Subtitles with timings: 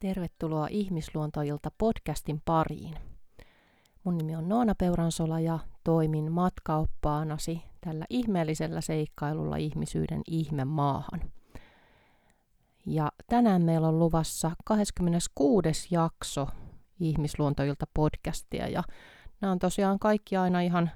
[0.00, 2.94] Tervetuloa Ihmisluontoilta podcastin pariin.
[4.04, 11.20] Mun nimi on Noona Peuransola ja toimin matkaoppaanasi tällä ihmeellisellä seikkailulla ihmisyyden ihme maahan.
[12.86, 15.88] Ja tänään meillä on luvassa 26.
[15.90, 16.48] jakso
[17.00, 18.82] Ihmisluontoilta podcastia ja
[19.40, 20.90] nämä on tosiaan kaikki aina ihan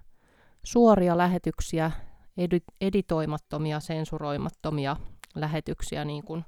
[0.62, 1.90] suoria lähetyksiä,
[2.80, 4.96] editoimattomia, sensuroimattomia
[5.34, 6.44] lähetyksiä niin kuin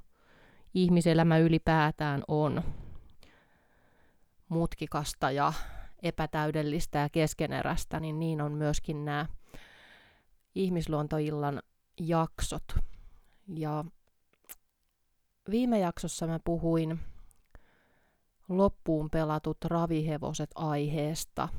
[0.77, 2.63] ihmiselämä ylipäätään on
[4.49, 5.53] mutkikasta ja
[6.03, 9.25] epätäydellistä ja keskenerästä, niin niin on myöskin nämä
[10.55, 11.61] ihmisluontoillan
[11.99, 12.63] jaksot.
[13.55, 13.85] Ja
[15.49, 16.99] viime jaksossa mä puhuin
[18.49, 21.49] loppuun pelatut ravihevoset aiheesta.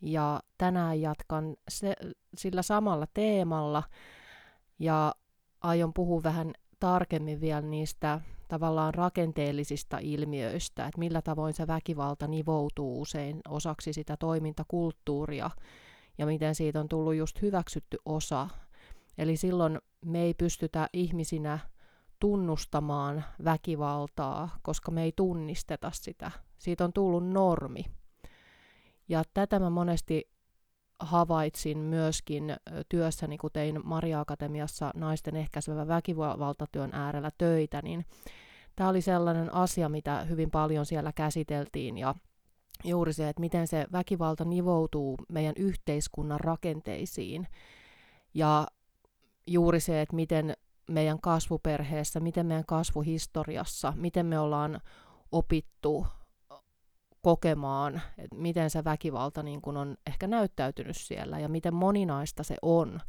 [0.00, 1.96] Ja tänään jatkan se,
[2.36, 3.82] sillä samalla teemalla
[4.78, 5.14] ja
[5.60, 8.20] aion puhua vähän tarkemmin vielä niistä
[8.52, 15.50] tavallaan rakenteellisista ilmiöistä, että millä tavoin se väkivalta nivoutuu usein osaksi sitä toimintakulttuuria
[16.18, 18.48] ja miten siitä on tullut just hyväksytty osa.
[19.18, 21.58] Eli silloin me ei pystytä ihmisinä
[22.20, 26.30] tunnustamaan väkivaltaa, koska me ei tunnisteta sitä.
[26.58, 27.84] Siitä on tullut normi.
[29.08, 30.30] Ja tätä mä monesti
[31.00, 32.56] havaitsin myöskin
[32.88, 38.04] työssäni, kun tein Maria-akatemiassa naisten ehkäisevän väkivaltatyön äärellä töitä, niin
[38.76, 42.14] tämä oli sellainen asia, mitä hyvin paljon siellä käsiteltiin ja
[42.84, 47.48] juuri se, että miten se väkivalta nivoutuu meidän yhteiskunnan rakenteisiin
[48.34, 48.66] ja
[49.46, 50.56] juuri se, että miten
[50.90, 54.80] meidän kasvuperheessä, miten meidän kasvuhistoriassa, miten me ollaan
[55.32, 56.06] opittu
[57.22, 62.56] kokemaan, että miten se väkivalta niin kun on ehkä näyttäytynyt siellä ja miten moninaista se
[62.62, 63.00] on.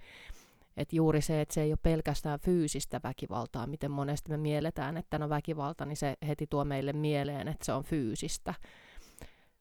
[0.78, 5.20] Et juuri se, että se ei ole pelkästään fyysistä väkivaltaa, miten monesti me mielletään, että
[5.20, 8.54] no väkivalta, niin se heti tuo meille mieleen, että se on fyysistä.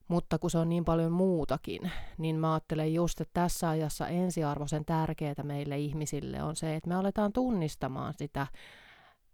[0.08, 4.84] Mutta kun se on niin paljon muutakin, niin mä ajattelen just, että tässä ajassa ensiarvoisen
[4.84, 8.46] tärkeää meille ihmisille on se, että me aletaan tunnistamaan sitä,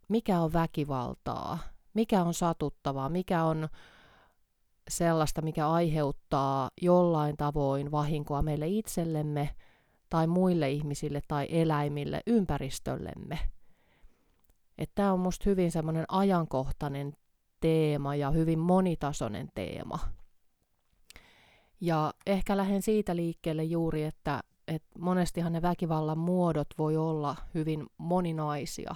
[0.09, 1.59] mikä on väkivaltaa,
[1.95, 3.69] mikä on satuttavaa, mikä on
[4.89, 9.51] sellaista, mikä aiheuttaa jollain tavoin vahinkoa meille itsellemme
[10.11, 13.39] tai muille ihmisille tai eläimille ympäristöllemme.
[14.95, 17.17] Tämä on minusta hyvin semmoinen ajankohtainen
[17.61, 19.99] teema ja hyvin monitasoinen teema.
[21.81, 27.87] Ja ehkä lähden siitä liikkeelle juuri, että, että monestihan ne väkivallan muodot voi olla hyvin
[27.99, 28.95] moninaisia.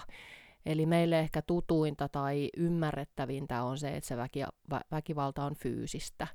[0.65, 4.39] Eli meille ehkä tutuinta tai ymmärrettävintä on se, että se väki,
[4.91, 6.27] väkivalta on fyysistä.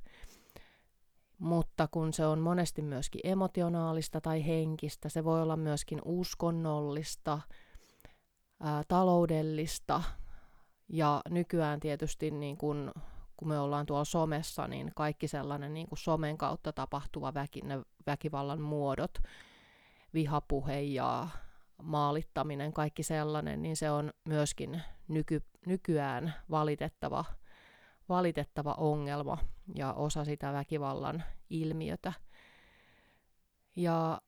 [1.39, 7.41] Mutta kun se on monesti myöskin emotionaalista tai henkistä, se voi olla myöskin uskonnollista,
[8.61, 10.03] ää, taloudellista.
[10.89, 12.93] Ja nykyään tietysti niin kun,
[13.37, 17.83] kun me ollaan tuolla somessa, niin kaikki sellainen niin kuin somen kautta tapahtuva väki, ne
[18.07, 19.19] väkivallan muodot,
[20.15, 21.29] vihapuhe ja
[21.83, 27.25] maalittaminen, kaikki sellainen, niin se on myöskin nyky, nykyään valitettava,
[28.09, 29.39] valitettava ongelma
[29.75, 32.13] ja osa sitä väkivallan ilmiötä.
[33.77, 34.21] Ja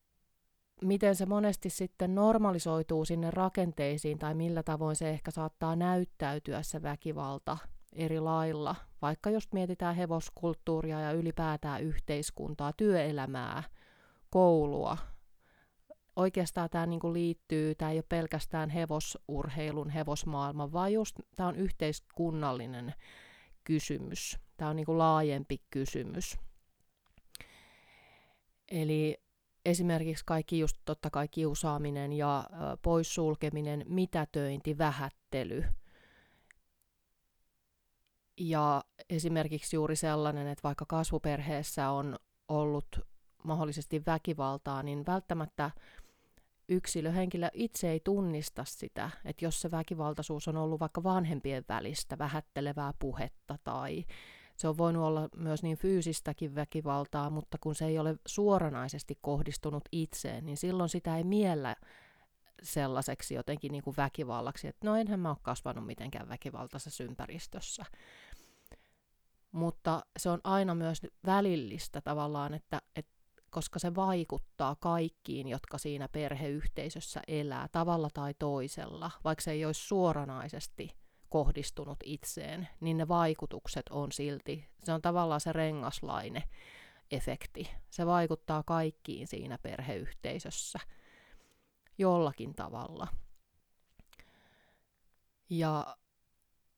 [0.85, 6.83] miten se monesti sitten normalisoituu sinne rakenteisiin tai millä tavoin se ehkä saattaa näyttäytyä se
[6.83, 7.59] väkivalta
[7.93, 8.77] eri lailla.
[9.03, 13.63] Vaikka jos mietitään hevoskulttuuria ja ylipäätään yhteiskuntaa, työelämää,
[14.31, 14.99] koulua,
[16.17, 22.95] oikeastaan tämä niinku liittyy, tämä ei ole pelkästään hevosurheilun, hevosmaailman, vaan just tämä on yhteiskunnallinen
[23.65, 24.39] kysymys.
[24.57, 26.39] Tämä on niinku laajempi kysymys.
[28.69, 29.23] Eli
[29.65, 32.45] esimerkiksi kaikki just totta kai kiusaaminen ja
[32.83, 35.65] poissulkeminen, mitätöinti, vähättely.
[38.41, 42.17] Ja esimerkiksi juuri sellainen, että vaikka kasvuperheessä on
[42.49, 42.87] ollut
[43.45, 45.71] mahdollisesti väkivaltaa, niin välttämättä
[46.71, 52.95] yksilöhenkilö itse ei tunnista sitä, että jos se väkivaltaisuus on ollut vaikka vanhempien välistä vähättelevää
[52.99, 54.05] puhetta tai
[54.57, 59.85] se on voinut olla myös niin fyysistäkin väkivaltaa, mutta kun se ei ole suoranaisesti kohdistunut
[59.93, 61.77] itseen, niin silloin sitä ei miellä
[62.63, 67.85] sellaiseksi jotenkin niin kuin väkivallaksi, että no enhän mä ole kasvanut mitenkään väkivaltaisessa ympäristössä.
[69.53, 73.20] Mutta se on aina myös välillistä tavallaan, että, että
[73.51, 79.87] koska se vaikuttaa kaikkiin, jotka siinä perheyhteisössä elää tavalla tai toisella, vaikka se ei olisi
[79.87, 80.97] suoranaisesti
[81.29, 86.43] kohdistunut itseen, niin ne vaikutukset on silti, se on tavallaan se rengaslaine
[87.11, 87.71] efekti.
[87.91, 90.79] Se vaikuttaa kaikkiin siinä perheyhteisössä
[91.99, 93.09] jollakin tavalla.
[95.51, 95.97] Ja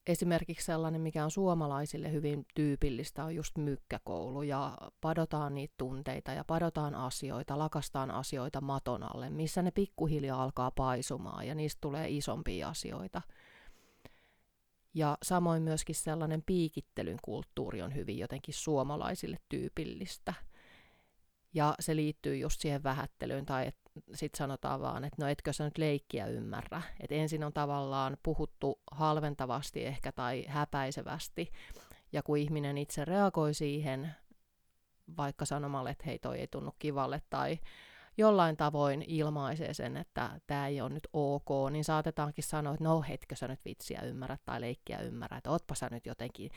[0.07, 6.45] esimerkiksi sellainen, mikä on suomalaisille hyvin tyypillistä, on just mykkäkoulu ja padotaan niitä tunteita ja
[6.45, 12.69] padotaan asioita, lakastaan asioita maton alle, missä ne pikkuhiljaa alkaa paisumaan ja niistä tulee isompia
[12.69, 13.23] asioita.
[14.95, 20.35] Ja samoin myöskin sellainen piikittelyn kulttuuri on hyvin jotenkin suomalaisille tyypillistä.
[21.55, 23.82] Ja se liittyy just siihen vähättelyyn tai että
[24.15, 26.83] sitten sanotaan vaan, että no etkö sä nyt leikkiä ymmärrä.
[27.01, 31.53] Et ensin on tavallaan puhuttu halventavasti ehkä tai häpäisevästi,
[32.13, 34.15] ja kun ihminen itse reagoi siihen,
[35.17, 37.59] vaikka sanomalle, että hei toi ei tunnu kivalle, tai
[38.19, 43.03] jollain tavoin ilmaisee sen, että tämä ei ole nyt ok, niin saatetaankin sanoa, että no
[43.09, 46.51] hetkö sä nyt vitsiä ymmärrä tai leikkiä ymmärrä, että ootpa sä nyt jotenkin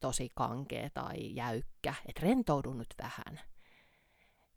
[0.00, 3.40] tosi kankea tai jäykkä, että rentoudu nyt vähän.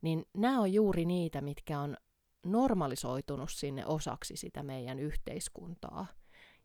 [0.01, 1.97] Niin nämä on juuri niitä, mitkä on
[2.45, 6.07] normalisoitunut sinne osaksi sitä meidän yhteiskuntaa.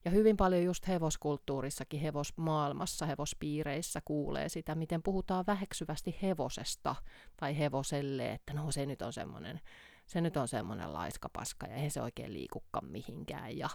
[0.05, 6.95] Ja hyvin paljon just hevoskulttuurissakin, hevosmaailmassa, hevospiireissä kuulee sitä, miten puhutaan väheksyvästi hevosesta
[7.37, 9.61] tai hevoselle, että no se nyt on semmoinen,
[10.07, 13.59] se nyt on semmoinen laiskapaska ja ei se oikein liikukka mihinkään.
[13.59, 13.69] Ja,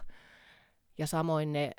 [0.98, 1.70] ja samoin ne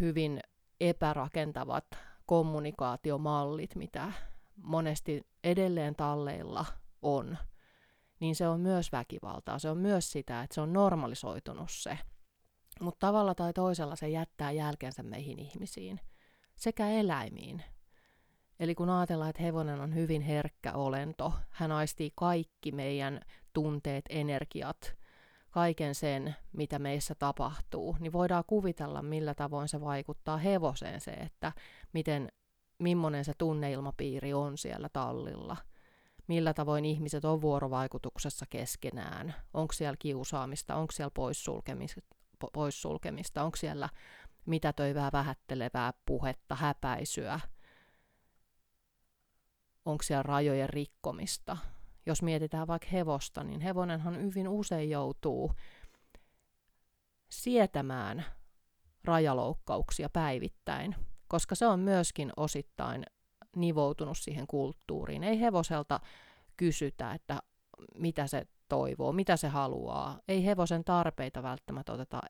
[0.00, 0.40] hyvin
[0.80, 1.86] epärakentavat
[2.26, 4.12] kommunikaatiomallit, mitä
[4.56, 6.64] monesti edelleen talleilla
[7.02, 7.38] on–
[8.20, 9.58] niin se on myös väkivaltaa.
[9.58, 11.98] Se on myös sitä, että se on normalisoitunut se.
[12.80, 16.00] Mutta tavalla tai toisella se jättää jälkensä meihin ihmisiin
[16.56, 17.62] sekä eläimiin.
[18.60, 23.20] Eli kun ajatellaan, että hevonen on hyvin herkkä olento, hän aistii kaikki meidän
[23.52, 24.96] tunteet, energiat,
[25.50, 31.52] kaiken sen, mitä meissä tapahtuu, niin voidaan kuvitella, millä tavoin se vaikuttaa hevoseen se, että
[31.92, 32.28] miten,
[32.78, 35.56] millainen se tunneilmapiiri on siellä tallilla–
[36.28, 42.00] millä tavoin ihmiset on vuorovaikutuksessa keskenään, onko siellä kiusaamista, onko siellä poissulkemista,
[42.52, 43.42] poissulkemista?
[43.42, 43.88] Onko siellä
[44.46, 47.40] mitätöivää, vähättelevää puhetta, häpäisyä,
[49.84, 51.56] onko siellä rajojen rikkomista.
[52.06, 55.52] Jos mietitään vaikka hevosta, niin hevonenhan hyvin usein joutuu
[57.28, 58.24] sietämään
[59.04, 60.96] rajaloukkauksia päivittäin,
[61.28, 63.06] koska se on myöskin osittain
[63.56, 65.24] nivoutunut siihen kulttuuriin.
[65.24, 66.00] Ei hevoselta
[66.56, 67.42] kysytä, että
[67.94, 70.18] mitä se toivoo, mitä se haluaa.
[70.28, 72.20] Ei hevosen tarpeita välttämättä oteta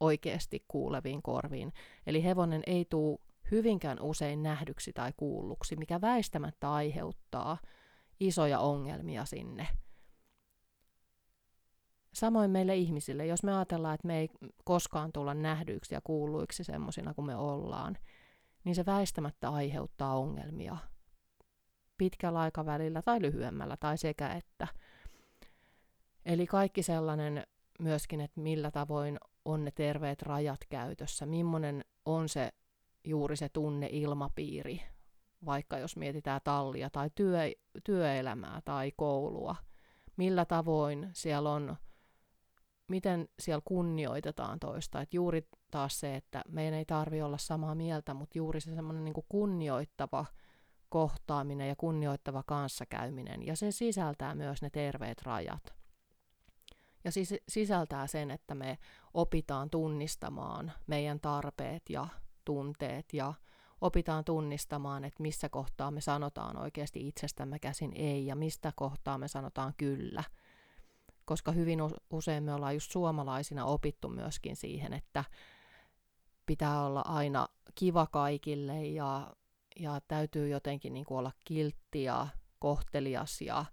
[0.00, 1.72] oikeasti kuuleviin korviin.
[2.06, 3.18] Eli hevonen ei tule
[3.50, 7.58] hyvinkään usein nähdyksi tai kuulluksi, mikä väistämättä aiheuttaa
[8.20, 9.68] isoja ongelmia sinne.
[12.14, 14.28] Samoin meille ihmisille, jos me ajatellaan, että me ei
[14.64, 17.98] koskaan tulla nähdyiksi ja kuulluiksi semmoisina kuin me ollaan,
[18.64, 20.76] niin se väistämättä aiheuttaa ongelmia
[21.98, 24.68] pitkällä aikavälillä tai lyhyemmällä tai sekä että.
[26.26, 27.46] Eli kaikki sellainen
[27.78, 32.52] myöskin, että millä tavoin on ne terveet rajat käytössä, millainen on se
[33.04, 34.82] juuri se tunneilmapiiri,
[35.44, 37.40] vaikka jos mietitään tallia tai työ,
[37.84, 39.56] työelämää tai koulua,
[40.16, 41.76] millä tavoin siellä on,
[42.88, 48.14] miten siellä kunnioitetaan toista, että juuri taas se, että meidän ei tarvi olla samaa mieltä,
[48.14, 50.24] mutta juuri se semmoinen niin kunnioittava
[50.88, 53.46] kohtaaminen ja kunnioittava kanssakäyminen.
[53.46, 55.74] Ja se sisältää myös ne terveet rajat.
[57.04, 58.78] Ja siis sisältää sen, että me
[59.14, 62.08] opitaan tunnistamaan meidän tarpeet ja
[62.44, 63.34] tunteet ja
[63.80, 69.28] opitaan tunnistamaan, että missä kohtaa me sanotaan oikeasti itsestämme käsin ei ja mistä kohtaa me
[69.28, 70.24] sanotaan kyllä.
[71.24, 71.78] Koska hyvin
[72.10, 75.24] usein me ollaan just suomalaisina opittu myöskin siihen, että
[76.46, 79.36] pitää olla aina kiva kaikille ja,
[79.80, 82.26] ja täytyy jotenkin niin kuin olla kiltti ja
[82.58, 83.64] kohtelias ja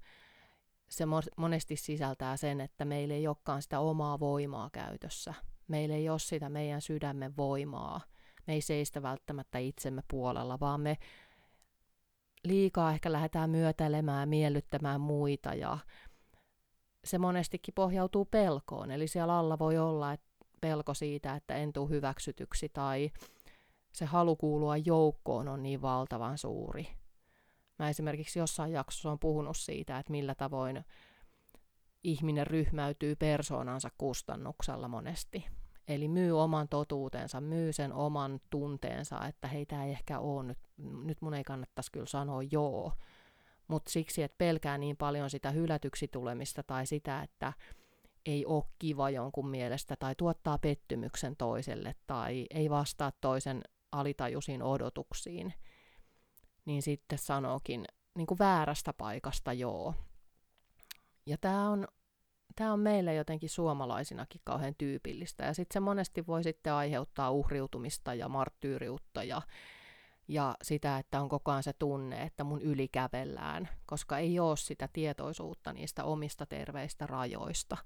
[0.90, 1.06] se
[1.38, 5.34] monesti sisältää sen, että meillä ei olekaan sitä omaa voimaa käytössä.
[5.68, 8.02] Meillä ei ole sitä meidän sydämen voimaa.
[8.48, 10.98] Me ei seistä välttämättä itsemme puolella, vaan me
[12.44, 15.78] liikaa ehkä lähdetään myötäilemään, miellyttämään muita ja
[17.04, 18.92] se monestikin pohjautuu pelkoon.
[18.92, 20.28] Eli siellä alla voi olla, että
[20.62, 23.12] pelko siitä, että en tule hyväksytyksi tai
[23.92, 26.88] se halu kuulua joukkoon on niin valtavan suuri.
[27.80, 30.86] Mä esimerkiksi jossain jaksossa on puhunut siitä, että millä tavoin
[32.04, 35.46] ihminen ryhmäytyy persoonansa kustannuksella monesti.
[35.88, 40.60] Eli myy oman totuutensa, myy sen oman tunteensa, että heitä ei ehkä ole nyt,
[41.04, 42.94] nyt mun ei kannattaisi kyllä sanoa joo.
[43.72, 47.54] Mutta siksi, että pelkää niin paljon sitä hylätyksi tulemista tai sitä, että
[48.26, 53.62] ei ole kiva jonkun mielestä tai tuottaa pettymyksen toiselle tai ei vastaa toisen
[53.92, 55.54] alitajuisiin odotuksiin,
[56.66, 57.86] niin sitten sanookin
[58.16, 59.94] niin kuin väärästä paikasta joo.
[61.26, 61.88] Ja tämä on,
[62.56, 65.46] tämä on meille jotenkin suomalaisinakin kauhean tyypillistä.
[65.46, 69.42] Ja sitten se monesti voi sitten aiheuttaa uhriutumista ja marttyyriutta ja,
[70.32, 74.90] ja sitä, että on koko ajan se tunne, että mun ylikävellään, koska ei ole sitä
[74.94, 77.78] tietoisuutta niistä omista terveistä rajoista.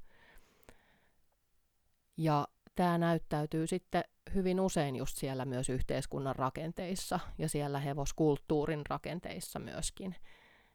[2.18, 4.04] Ja tämä näyttäytyy sitten
[4.36, 10.16] hyvin usein just siellä myös yhteiskunnan rakenteissa ja siellä hevoskulttuurin rakenteissa myöskin.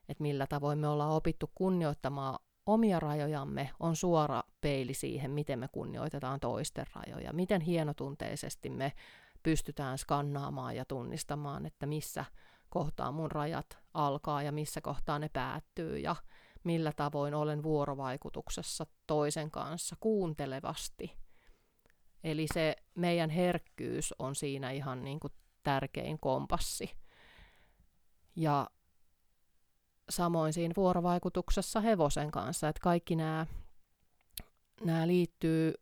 [0.08, 5.68] Että millä tavoin me ollaan opittu kunnioittamaan omia rajojamme on suora peili siihen, miten me
[5.68, 8.92] kunnioitetaan toisten rajoja, miten hienotunteisesti me
[9.42, 12.24] pystytään skannaamaan ja tunnistamaan, että missä
[12.68, 16.16] kohtaa mun rajat alkaa ja missä kohtaa ne päättyy ja
[16.64, 21.16] millä tavoin olen vuorovaikutuksessa toisen kanssa kuuntelevasti.
[22.24, 25.32] Eli se meidän herkkyys on siinä ihan niin kuin
[25.62, 26.90] tärkein kompassi.
[28.36, 28.70] Ja
[30.10, 33.46] samoin siinä vuorovaikutuksessa hevosen kanssa, että kaikki nämä,
[34.84, 35.74] nämä liittyy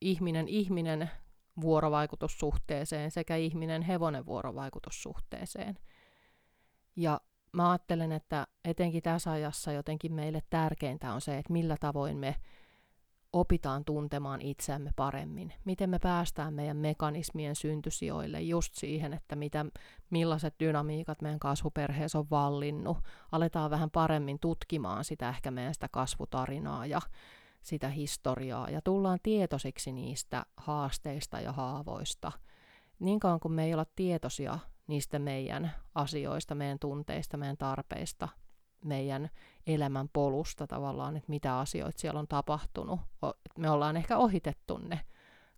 [0.00, 1.10] ihminen ihminen
[1.60, 5.78] vuorovaikutussuhteeseen sekä ihminen hevonen vuorovaikutussuhteeseen.
[6.96, 7.20] Ja
[7.52, 12.36] mä ajattelen, että etenkin tässä ajassa jotenkin meille tärkeintä on se, että millä tavoin me
[13.32, 15.52] opitaan tuntemaan itseämme paremmin.
[15.64, 19.66] Miten me päästään meidän mekanismien syntysijoille just siihen, että mitä,
[20.10, 22.98] millaiset dynamiikat meidän kasvuperheessä on vallinnut.
[23.32, 27.00] Aletaan vähän paremmin tutkimaan sitä ehkä meidän sitä kasvutarinaa ja
[27.66, 32.32] sitä historiaa ja tullaan tietoisiksi niistä haasteista ja haavoista.
[32.98, 38.28] Niin kauan kuin me ei olla tietoisia niistä meidän asioista, meidän tunteista, meidän tarpeista,
[38.84, 39.30] meidän
[39.66, 43.00] elämän polusta tavallaan, että mitä asioita siellä on tapahtunut.
[43.58, 45.00] Me ollaan ehkä ohitettu ne,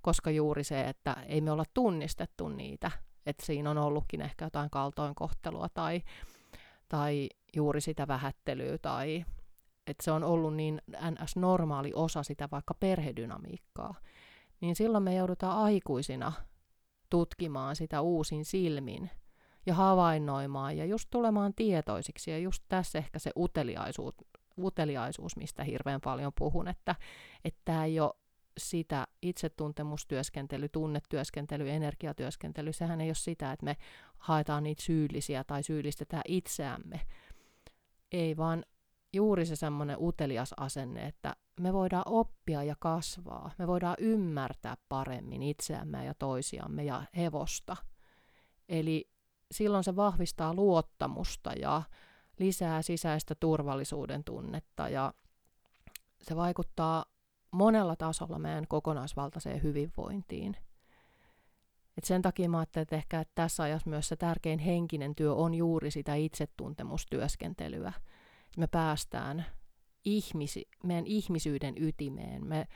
[0.02, 2.90] koska juuri se, että ei me olla tunnistettu niitä,
[3.26, 6.02] että siinä on ollutkin ehkä jotain kaltoinkohtelua tai,
[6.88, 9.24] tai juuri sitä vähättelyä tai
[9.88, 11.36] että se on ollut niin ns.
[11.36, 13.94] normaali osa sitä vaikka perhedynamiikkaa,
[14.60, 16.32] niin silloin me joudutaan aikuisina
[17.10, 19.10] tutkimaan sitä uusin silmin–
[19.68, 22.30] ja havainnoimaan ja just tulemaan tietoisiksi.
[22.30, 24.14] Ja just tässä ehkä se uteliaisuus,
[24.58, 26.94] uteliaisuus mistä hirveän paljon puhun, että
[27.64, 28.14] tämä ei ole
[28.58, 33.76] sitä itsetuntemustyöskentely, tunnetyöskentely, energiatyöskentely, sehän ei ole sitä, että me
[34.18, 37.00] haetaan niitä syyllisiä tai syyllistetään itseämme.
[38.12, 38.64] Ei, vaan
[39.12, 45.42] juuri se semmoinen utelias asenne, että me voidaan oppia ja kasvaa, me voidaan ymmärtää paremmin
[45.42, 47.76] itseämme ja toisiamme ja hevosta.
[48.68, 49.10] Eli
[49.50, 51.82] silloin se vahvistaa luottamusta ja
[52.38, 55.14] lisää sisäistä turvallisuuden tunnetta ja
[56.22, 57.04] se vaikuttaa
[57.50, 60.56] monella tasolla meidän kokonaisvaltaiseen hyvinvointiin.
[61.98, 65.34] Et sen takia mä ajattelin, että ehkä että tässä ajassa myös se tärkein henkinen työ
[65.34, 67.92] on juuri sitä itsetuntemustyöskentelyä.
[68.58, 69.46] Me päästään
[70.04, 72.68] ihmisi, meidän ihmisyyden ytimeen, me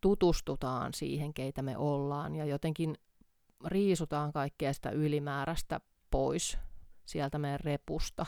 [0.00, 2.96] tutustutaan siihen, keitä me ollaan ja jotenkin
[3.64, 6.58] riisutaan kaikkea sitä ylimääräistä pois
[7.04, 8.26] sieltä meidän repusta.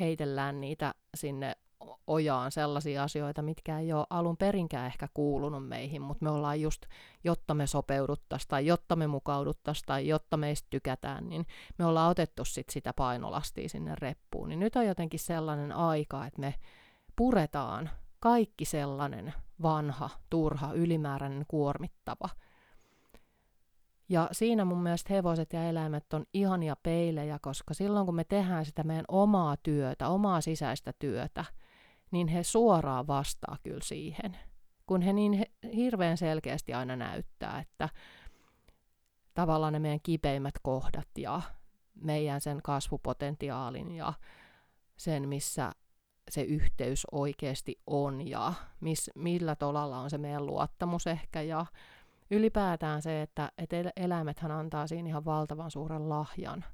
[0.00, 1.56] Heitellään niitä sinne
[2.06, 6.82] ojaan sellaisia asioita, mitkä ei ole alun perinkään ehkä kuulunut meihin, mutta me ollaan just,
[7.24, 11.46] jotta me sopeuduttaisiin tai jotta me mukauduttaisiin tai jotta meistä tykätään, niin
[11.78, 14.48] me ollaan otettu sit sitä painolastia sinne reppuun.
[14.48, 16.54] Niin nyt on jotenkin sellainen aika, että me
[17.16, 17.90] puretaan
[18.20, 22.28] kaikki sellainen vanha, turha, ylimääräinen, kuormittava–
[24.08, 28.64] ja siinä mun mielestä hevoset ja eläimet on ihania peilejä, koska silloin kun me tehdään
[28.64, 31.44] sitä meidän omaa työtä, omaa sisäistä työtä,
[32.10, 34.36] niin he suoraan vastaa kyllä siihen.
[34.86, 37.88] Kun he niin hirveän selkeästi aina näyttää, että
[39.34, 41.42] tavallaan ne meidän kipeimmät kohdat ja
[41.94, 44.12] meidän sen kasvupotentiaalin ja
[44.96, 45.72] sen, missä
[46.30, 51.66] se yhteys oikeasti on ja miss, millä tolalla on se meidän luottamus ehkä ja
[52.30, 56.64] ylipäätään se, että, että eläimethän antaa siinä ihan valtavan suuren lahjan.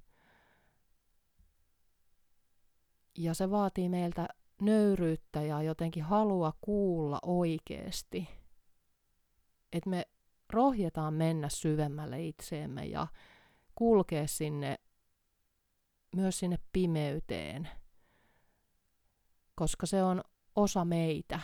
[3.18, 4.28] Ja se vaatii meiltä
[4.64, 8.28] nöyryyttä ja jotenkin halua kuulla oikeasti.
[9.72, 10.04] Että me
[10.50, 13.06] rohjetaan mennä syvemmälle itseemme ja
[13.74, 14.78] kulkea sinne,
[16.16, 17.68] myös sinne pimeyteen,
[19.54, 20.22] koska se on
[20.56, 21.40] osa meitä.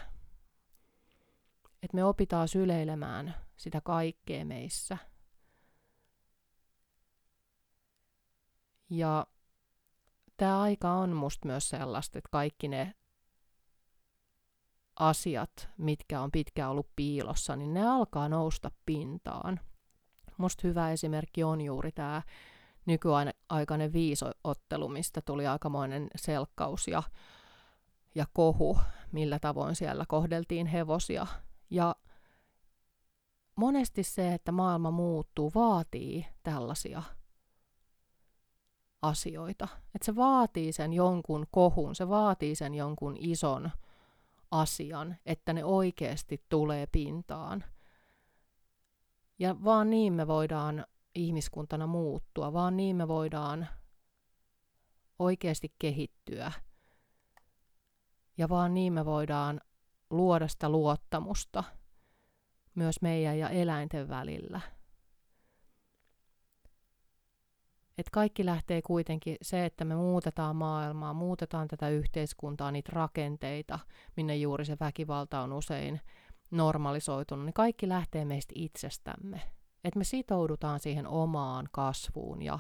[1.83, 4.99] Että me opitaan syleilemään sitä kaikkea meissä.
[8.91, 9.27] Ja
[10.37, 12.95] tämä aika on musta myös sellaista, että kaikki ne
[14.99, 19.61] asiat, mitkä on pitkään ollut piilossa, niin ne alkaa nousta pintaan.
[20.37, 22.23] Musta hyvä esimerkki on juuri tämä
[22.87, 27.03] nykyaikainen viisottelu, mistä tuli aikamoinen selkkaus ja
[28.15, 28.79] ja kohu,
[29.13, 31.27] millä tavoin siellä kohdeltiin hevosia.
[31.71, 31.97] Ja
[33.57, 37.03] monesti se, että maailma muuttuu, vaatii tällaisia
[39.03, 39.69] asioita.
[39.95, 43.71] Että se vaatii sen jonkun kohun, se vaatii sen jonkun ison
[44.51, 47.65] asian, että ne oikeasti tulee pintaan.
[49.39, 53.69] Ja vaan niin me voidaan ihmiskuntana muuttua, vaan niin me voidaan
[55.19, 56.53] oikeasti kehittyä.
[58.39, 59.61] Ja vaan niin me voidaan
[60.11, 61.65] luoda sitä luottamusta
[62.75, 64.61] myös meidän ja eläinten välillä.
[67.99, 73.79] Et kaikki lähtee kuitenkin se, että me muutetaan maailmaa, muutetaan tätä yhteiskuntaa, niitä rakenteita,
[74.17, 76.01] minne juuri se väkivalta on usein
[76.51, 79.41] normalisoitunut, niin kaikki lähtee meistä itsestämme.
[79.85, 82.59] Että me sitoudutaan siihen omaan kasvuun ja,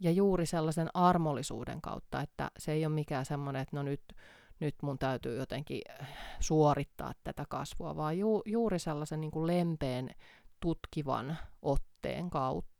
[0.00, 4.02] ja juuri sellaisen armollisuuden kautta, että se ei ole mikään semmoinen, että no nyt,
[4.60, 5.82] nyt mun täytyy jotenkin
[6.40, 10.10] suorittaa tätä kasvua, vaan ju, juuri sellaisen niin kuin lempeen
[10.60, 12.73] tutkivan otteen kautta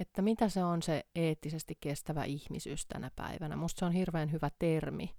[0.00, 3.56] että mitä se on se eettisesti kestävä ihmisyys tänä päivänä.
[3.56, 5.16] Musta se on hirveän hyvä termi.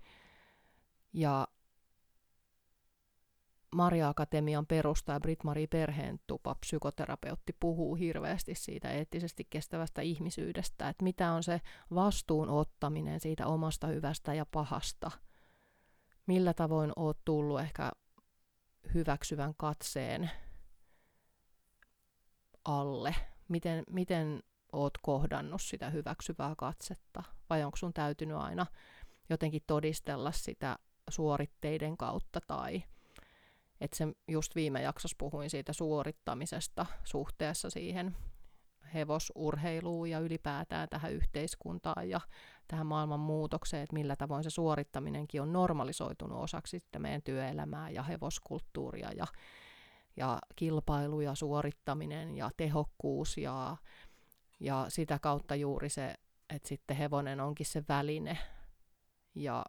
[1.13, 1.47] Ja
[3.75, 11.43] Maria Akatemian perustaja Britt-Marie Perheentupa, psykoterapeutti, puhuu hirveästi siitä eettisesti kestävästä ihmisyydestä, että mitä on
[11.43, 11.61] se
[11.95, 15.11] vastuun ottaminen siitä omasta hyvästä ja pahasta.
[16.25, 17.91] Millä tavoin oot tullut ehkä
[18.93, 20.31] hyväksyvän katseen
[22.65, 23.15] alle?
[23.47, 28.65] Miten, miten oot kohdannut sitä hyväksyvää katsetta, vai onko sun täytynyt aina
[29.29, 30.77] jotenkin todistella sitä
[31.09, 32.83] suoritteiden kautta tai
[33.81, 38.15] että se just viime jaksossa puhuin siitä suorittamisesta suhteessa siihen
[38.93, 42.21] hevosurheiluun ja ylipäätään tähän yhteiskuntaan ja
[42.67, 48.03] tähän maailman muutokseen, että millä tavoin se suorittaminenkin on normalisoitunut osaksi sitä meidän työelämää ja
[48.03, 49.25] hevoskulttuuria ja,
[50.17, 53.77] ja kilpailu ja suorittaminen ja tehokkuus ja
[54.59, 56.15] ja sitä kautta juuri se,
[56.49, 58.37] että sitten hevonen onkin se väline
[59.35, 59.65] ja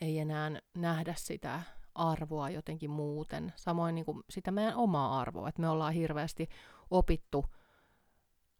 [0.00, 1.62] ei enää nähdä sitä
[1.94, 3.52] arvoa jotenkin muuten.
[3.56, 6.48] Samoin niin kuin sitä meidän omaa arvoa, että me ollaan hirveästi
[6.90, 7.44] opittu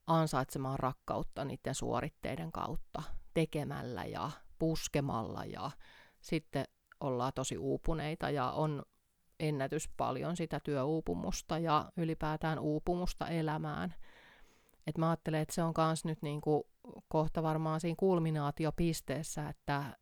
[0.07, 3.03] ansaitsemaan rakkautta niiden suoritteiden kautta
[3.35, 5.71] tekemällä ja puskemalla ja
[6.21, 6.65] sitten
[7.01, 8.83] ollaan tosi uupuneita ja on
[9.41, 13.95] ennätys paljon sitä työuupumusta ja ylipäätään uupumusta elämään–
[14.87, 16.67] et mä ajattelen, että se on myös nyt niinku
[17.09, 19.99] kohta varmaan siinä kulminaatiopisteessä, että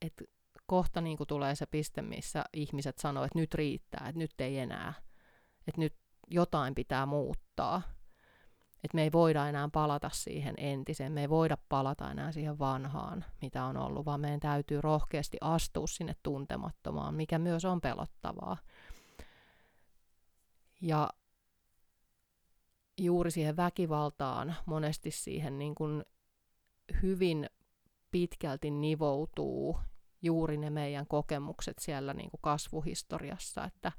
[0.00, 0.22] et
[0.66, 4.94] kohta niinku tulee se piste, missä ihmiset sanoo, että nyt riittää, että nyt ei enää,
[5.68, 5.94] että nyt
[6.30, 7.82] jotain pitää muuttaa.
[8.84, 13.24] Että me ei voida enää palata siihen entiseen, me ei voida palata enää siihen vanhaan,
[13.42, 18.56] mitä on ollut, vaan meidän täytyy rohkeasti astua sinne tuntemattomaan, mikä myös on pelottavaa.
[20.80, 21.10] Ja
[22.98, 26.04] juuri siihen väkivaltaan, monesti siihen niin kuin
[27.02, 27.50] hyvin
[28.10, 29.78] pitkälti nivoutuu
[30.22, 33.92] juuri ne meidän kokemukset siellä niin kuin kasvuhistoriassa, että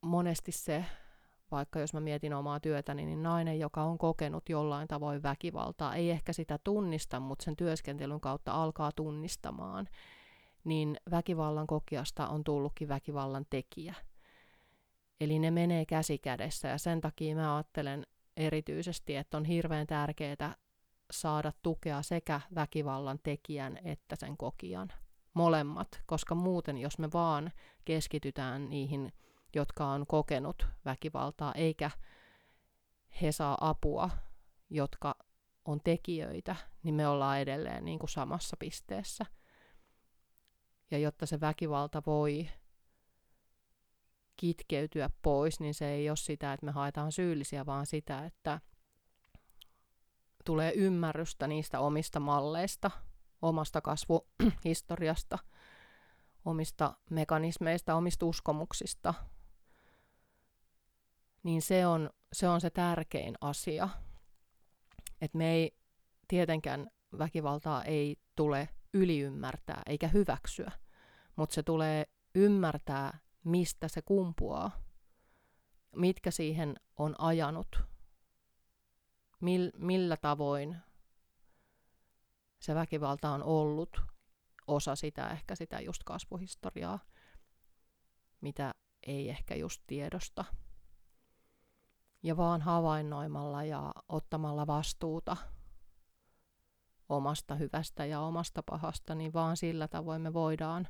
[0.00, 0.84] monesti se,
[1.50, 6.10] vaikka jos mä mietin omaa työtäni, niin nainen, joka on kokenut jollain tavoin väkivaltaa, ei
[6.10, 9.88] ehkä sitä tunnista, mutta sen työskentelyn kautta alkaa tunnistamaan,
[10.64, 13.94] niin väkivallan kokijasta on tullutkin väkivallan tekijä–
[15.22, 18.06] Eli ne menee käsi kädessä ja sen takia mä ajattelen
[18.36, 20.56] erityisesti, että on hirveän tärkeää
[21.10, 24.92] saada tukea sekä väkivallan tekijän että sen kokijan.
[25.34, 27.52] Molemmat, koska muuten jos me vaan
[27.84, 29.12] keskitytään niihin,
[29.54, 31.90] jotka on kokenut väkivaltaa, eikä
[33.22, 34.10] he saa apua,
[34.70, 35.14] jotka
[35.64, 39.26] on tekijöitä, niin me ollaan edelleen niin kuin samassa pisteessä.
[40.90, 42.48] Ja jotta se väkivalta voi
[44.42, 48.60] kitkeytyä pois, niin se ei ole sitä, että me haetaan syyllisiä, vaan sitä, että
[50.44, 52.90] tulee ymmärrystä niistä omista malleista,
[53.42, 55.38] omasta kasvuhistoriasta,
[56.44, 59.14] omista mekanismeista, omista uskomuksista,
[61.42, 63.88] niin se on se, on se tärkein asia.
[65.20, 65.76] Että me ei
[66.28, 70.72] tietenkään väkivaltaa ei tule yliymmärtää eikä hyväksyä,
[71.36, 74.70] mutta se tulee ymmärtää mistä se kumpuaa,
[75.96, 77.82] mitkä siihen on ajanut,
[79.40, 80.76] mil, millä tavoin
[82.58, 84.00] se väkivalta on ollut
[84.66, 86.98] osa sitä, ehkä sitä just kasvuhistoriaa,
[88.40, 88.74] mitä
[89.06, 90.44] ei ehkä just tiedosta.
[92.22, 95.36] Ja vaan havainnoimalla ja ottamalla vastuuta
[97.08, 100.88] omasta hyvästä ja omasta pahasta, niin vaan sillä tavoin me voidaan,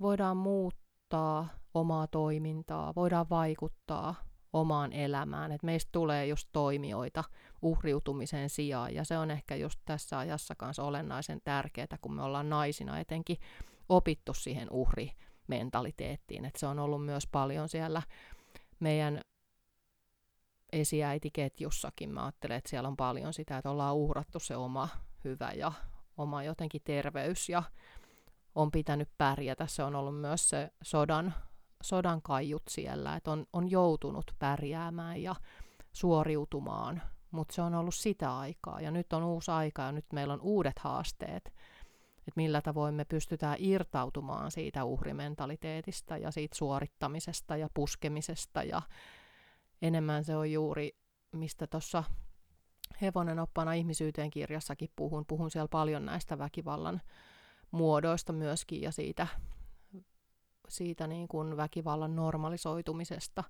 [0.00, 4.14] voidaan muuttaa omaa toimintaa, voidaan vaikuttaa
[4.52, 7.24] omaan elämään, että meistä tulee just toimijoita
[7.62, 12.50] uhriutumisen sijaan, ja se on ehkä just tässä ajassa kanssa olennaisen tärkeää, kun me ollaan
[12.50, 13.36] naisina etenkin
[13.88, 18.02] opittu siihen uhrimentaliteettiin, että se on ollut myös paljon siellä
[18.80, 19.20] meidän
[20.72, 24.88] esiäitiketjussakin, mä ajattelen, että siellä on paljon sitä, että ollaan uhrattu se oma
[25.24, 25.72] hyvä ja
[26.16, 27.62] oma jotenkin terveys ja
[28.54, 29.66] on pitänyt pärjätä.
[29.66, 31.34] Se on ollut myös se sodan,
[31.82, 35.34] sodan kaiut siellä, että on, on joutunut pärjäämään ja
[35.92, 40.34] suoriutumaan, mutta se on ollut sitä aikaa ja nyt on uusi aika ja nyt meillä
[40.34, 41.46] on uudet haasteet,
[42.18, 48.82] että millä tavoin me pystytään irtautumaan siitä uhrimentaliteetista ja siitä suorittamisesta ja puskemisesta ja
[49.82, 50.96] enemmän se on juuri,
[51.32, 52.04] mistä tuossa
[53.00, 55.24] Hevonen oppana ihmisyyteen kirjassakin puhun.
[55.26, 57.00] Puhun siellä paljon näistä väkivallan
[57.74, 59.26] muodoista myöskin ja siitä,
[60.68, 63.44] siitä niin kuin väkivallan normalisoitumisesta.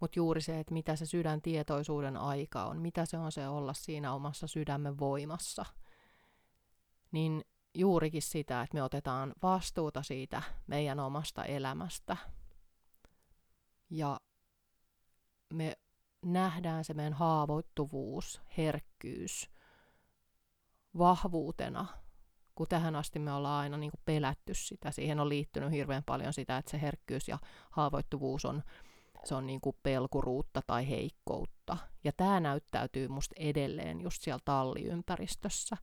[0.00, 3.72] Mutta juuri se, että mitä se sydän tietoisuuden aika on, mitä se on se olla
[3.72, 5.64] siinä omassa sydämen voimassa.
[7.12, 12.16] Niin juurikin sitä, että me otetaan vastuuta siitä meidän omasta elämästä.
[13.90, 14.20] Ja
[15.54, 15.76] me
[16.22, 19.50] nähdään se meidän haavoittuvuus, herkkyys
[20.98, 21.86] vahvuutena,
[22.54, 24.90] kun tähän asti me ollaan aina niin kuin pelätty sitä.
[24.90, 27.38] Siihen on liittynyt hirveän paljon sitä, että se herkkyys ja
[27.70, 28.62] haavoittuvuus on,
[29.24, 31.76] se on niin kuin pelkuruutta tai heikkoutta.
[32.04, 35.76] Ja tämä näyttäytyy musta edelleen just siellä talliympäristössä.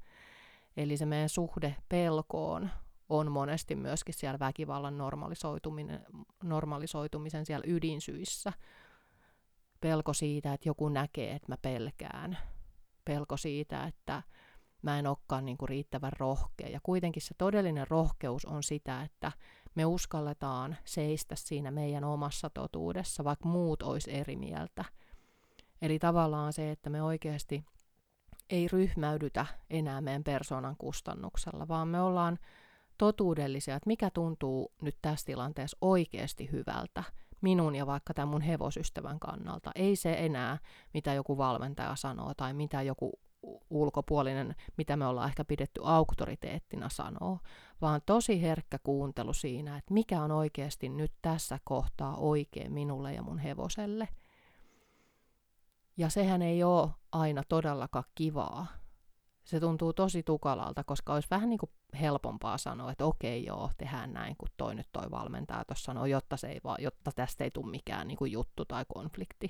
[0.77, 2.69] Eli se meidän suhde pelkoon
[3.09, 6.05] on monesti myöskin siellä väkivallan normalisoituminen,
[6.43, 8.53] normalisoitumisen siellä ydinsyissä–
[9.81, 12.37] pelko siitä, että joku näkee, että mä pelkään.
[13.05, 14.23] Pelko siitä, että
[14.81, 16.69] mä en olekaan niin kuin riittävän rohkea.
[16.69, 19.31] Ja kuitenkin se todellinen rohkeus on sitä, että
[19.75, 24.85] me uskalletaan seistä siinä meidän omassa totuudessa, vaikka muut olisi eri mieltä.
[25.81, 27.65] Eli tavallaan se, että me oikeasti
[28.49, 32.39] ei ryhmäydytä enää meidän persoonan kustannuksella, vaan me ollaan
[32.97, 37.03] totuudellisia, että mikä tuntuu nyt tässä tilanteessa oikeasti hyvältä–
[37.41, 39.71] minun ja vaikka tämän mun hevosystävän kannalta.
[39.75, 40.57] Ei se enää,
[40.93, 43.19] mitä joku valmentaja sanoo tai mitä joku
[43.69, 47.39] ulkopuolinen, mitä me ollaan ehkä pidetty auktoriteettina sanoo,
[47.81, 53.23] vaan tosi herkkä kuuntelu siinä, että mikä on oikeasti nyt tässä kohtaa oikein minulle ja
[53.23, 54.07] mun hevoselle.
[55.97, 58.67] Ja sehän ei ole aina todellakaan kivaa.
[59.43, 64.13] Se tuntuu tosi tukalalta, koska olisi vähän niin kuin helpompaa sanoa, että okei joo, tehdään
[64.13, 67.51] näin, kun toi nyt toi valmentaja tuossa sanoo, jotta, se ei va, jotta tästä ei
[67.51, 69.49] tule mikään niin kuin juttu tai konflikti.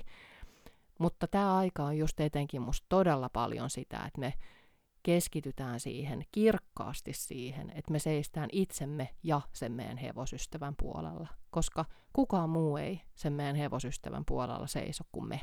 [1.02, 4.34] Mutta tämä aika on just etenkin musta todella paljon sitä, että me
[5.02, 12.50] keskitytään siihen, kirkkaasti siihen, että me seistään itsemme ja sen meidän hevosystävän puolella, koska kukaan
[12.50, 15.40] muu ei sen meidän hevosystävän puolella seiso kuin me.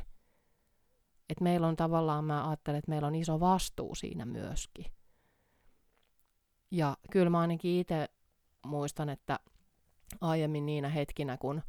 [1.28, 4.86] Et meillä on tavallaan, mä ajattelen, että meillä on iso vastuu siinä myöskin.
[6.70, 8.08] Ja kyllä mä ainakin itse
[8.66, 9.38] muistan, että
[10.20, 11.62] aiemmin niinä hetkinä, kun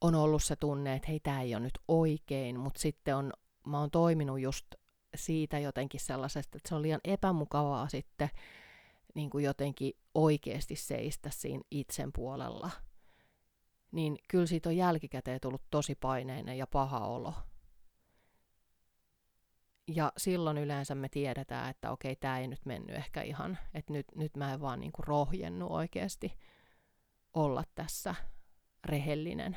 [0.00, 3.32] on ollut se tunne, että hei, tämä ei ole nyt oikein, mutta sitten on,
[3.66, 4.66] mä oon toiminut just
[5.14, 8.28] siitä jotenkin sellaisesta, että se on liian epämukavaa sitten
[9.14, 12.70] niin kuin jotenkin oikeasti seistä siinä itsen puolella.
[13.92, 17.34] Niin kyllä siitä on jälkikäteen tullut tosi paineinen ja paha olo.
[19.88, 24.06] Ja silloin yleensä me tiedetään, että okei, tämä ei nyt mennyt ehkä ihan, että nyt,
[24.14, 26.38] nyt mä en vaan niinku rohjennu oikeasti
[27.34, 28.14] olla tässä
[28.84, 29.56] rehellinen.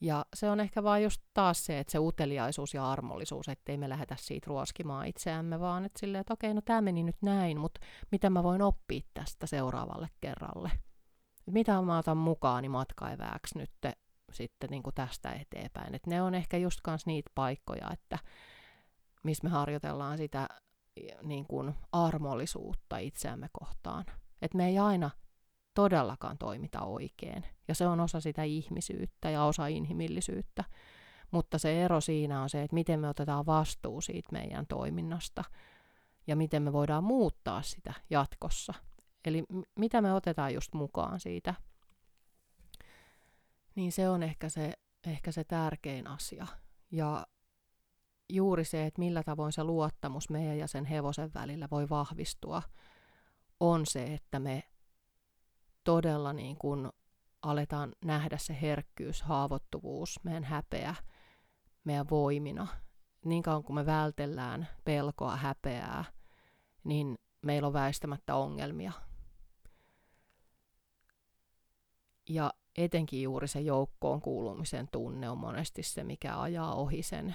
[0.00, 3.88] Ja se on ehkä vaan just taas se, että se uteliaisuus ja armollisuus, ettei me
[3.88, 7.80] lähdetä siitä ruoskimaan itseämme, vaan että silleen, että okei, no tämä meni nyt näin, mutta
[8.12, 10.70] mitä mä voin oppia tästä seuraavalle kerralle?
[11.46, 13.70] Mitä mä otan mukaani matkaivääksi nyt
[14.32, 15.94] sitten niin kuin tästä eteenpäin.
[15.94, 18.18] Et ne on ehkä just kans niitä paikkoja, että
[19.22, 20.48] missä me harjoitellaan sitä
[21.22, 24.04] niin kuin armollisuutta itseämme kohtaan.
[24.42, 25.10] Että me ei aina
[25.74, 27.44] todellakaan toimita oikein.
[27.68, 30.64] Ja se on osa sitä ihmisyyttä ja osa inhimillisyyttä.
[31.30, 35.44] Mutta se ero siinä on se, että miten me otetaan vastuu siitä meidän toiminnasta
[36.26, 38.74] ja miten me voidaan muuttaa sitä jatkossa.
[39.24, 39.44] Eli
[39.76, 41.54] mitä me otetaan just mukaan siitä
[43.74, 44.72] niin se on ehkä se,
[45.06, 46.46] ehkä se tärkein asia.
[46.90, 47.26] Ja
[48.28, 52.62] juuri se, että millä tavoin se luottamus meidän ja sen hevosen välillä voi vahvistua,
[53.60, 54.69] on se, että me
[55.90, 56.88] todella niin kuin
[57.42, 60.94] aletaan nähdä se herkkyys, haavoittuvuus, meidän häpeä,
[61.84, 62.66] meidän voimina.
[63.24, 66.04] niin kauan kun me vältellään pelkoa, häpeää,
[66.84, 68.92] niin meillä on väistämättä ongelmia.
[72.28, 77.34] Ja etenkin juuri se joukkoon kuulumisen tunne on monesti se, mikä ajaa ohi sen,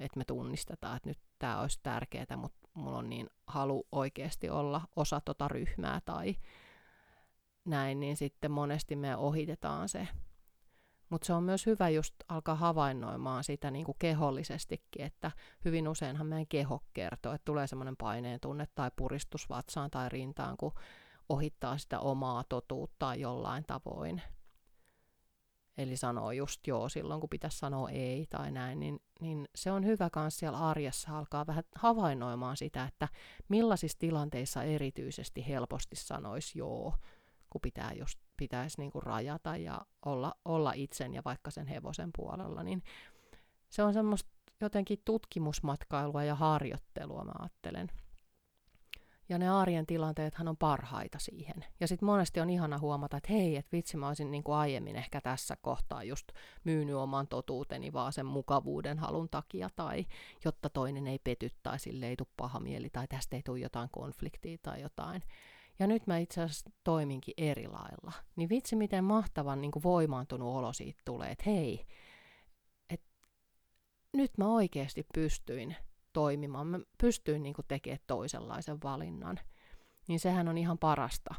[0.00, 4.80] että me tunnistetaan, että nyt tämä olisi tärkeää, mutta mulla on niin halu oikeasti olla
[4.96, 6.36] osa tota ryhmää tai
[7.64, 10.08] näin, niin sitten monesti me ohitetaan se.
[11.08, 15.30] Mutta se on myös hyvä just alkaa havainnoimaan sitä niin kuin kehollisestikin, että
[15.64, 20.56] hyvin useinhan meidän keho kertoo, että tulee semmoinen paineen tunne tai puristus vatsaan tai rintaan,
[20.56, 20.72] kun
[21.28, 24.22] ohittaa sitä omaa totuuttaan jollain tavoin.
[25.78, 29.86] Eli sanoo just joo silloin, kun pitäisi sanoa ei tai näin, niin, niin se on
[29.86, 33.08] hyvä myös siellä arjessa alkaa vähän havainnoimaan sitä, että
[33.48, 36.94] millaisissa tilanteissa erityisesti helposti sanoisi joo,
[37.52, 42.62] kun pitää just, pitäisi niinku rajata ja olla, olla itsen ja vaikka sen hevosen puolella,
[42.62, 42.82] niin
[43.70, 47.88] se on semmoista jotenkin tutkimusmatkailua ja harjoittelua, mä ajattelen.
[49.28, 51.64] Ja ne arjen tilanteethan on parhaita siihen.
[51.80, 54.96] Ja sitten monesti on ihana huomata, että hei, että vitsi, mä olisin niin kuin aiemmin
[54.96, 56.28] ehkä tässä kohtaa just
[56.64, 60.06] myynyt oman totuuteni vaan sen mukavuuden halun takia, tai
[60.44, 63.88] jotta toinen ei pety, tai sille ei tule paha mieli, tai tästä ei tule jotain
[63.92, 65.22] konfliktia tai jotain.
[65.82, 68.12] Ja nyt mä itse asiassa toiminkin eri lailla.
[68.36, 71.86] Niin vitsi, miten mahtavan niin kuin voimaantunut olo siitä tulee, että hei,
[72.90, 73.10] että
[74.12, 75.76] nyt mä oikeasti pystyin
[76.12, 79.40] toimimaan, mä pystyin niin kuin tekemään toisenlaisen valinnan,
[80.08, 81.34] niin sehän on ihan parasta.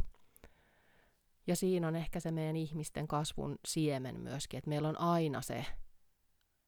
[1.47, 5.65] Ja siinä on ehkä se meidän ihmisten kasvun siemen myöskin, että meillä on aina se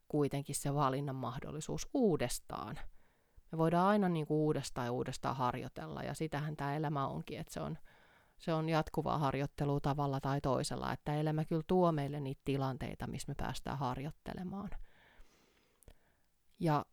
[0.07, 2.79] kuitenkin se valinnan mahdollisuus uudestaan.
[3.55, 7.53] Me voidaan aina niin kuin uudestaan ja uudestaan harjoitella, ja sitähän tämä elämä onkin, että
[7.53, 7.77] se on,
[8.37, 13.31] se on jatkuvaa harjoittelua tavalla tai toisella, että elämä kyllä tuo meille niitä tilanteita, missä
[13.31, 14.69] me päästään harjoittelemaan.
[16.59, 16.85] Ja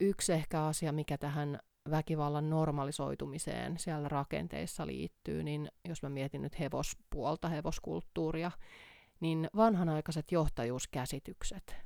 [0.00, 1.58] yksi ehkä asia, mikä tähän
[1.90, 8.50] väkivallan normalisoitumiseen siellä rakenteissa liittyy, niin jos mä mietin nyt hevospuolta, hevoskulttuuria,
[9.20, 11.76] niin vanhanaikaiset johtajuuskäsitykset,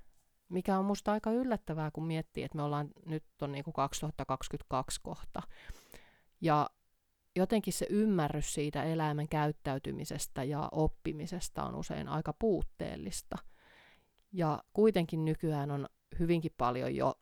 [0.48, 5.00] mikä on musta aika yllättävää, kun miettii, että me ollaan nyt on niin kuin 2022
[5.02, 5.42] kohta.
[6.40, 6.70] Ja
[7.36, 13.38] jotenkin se ymmärrys siitä eläimen käyttäytymisestä ja oppimisesta on usein aika puutteellista.
[14.32, 17.14] Ja kuitenkin nykyään on hyvinkin paljon jo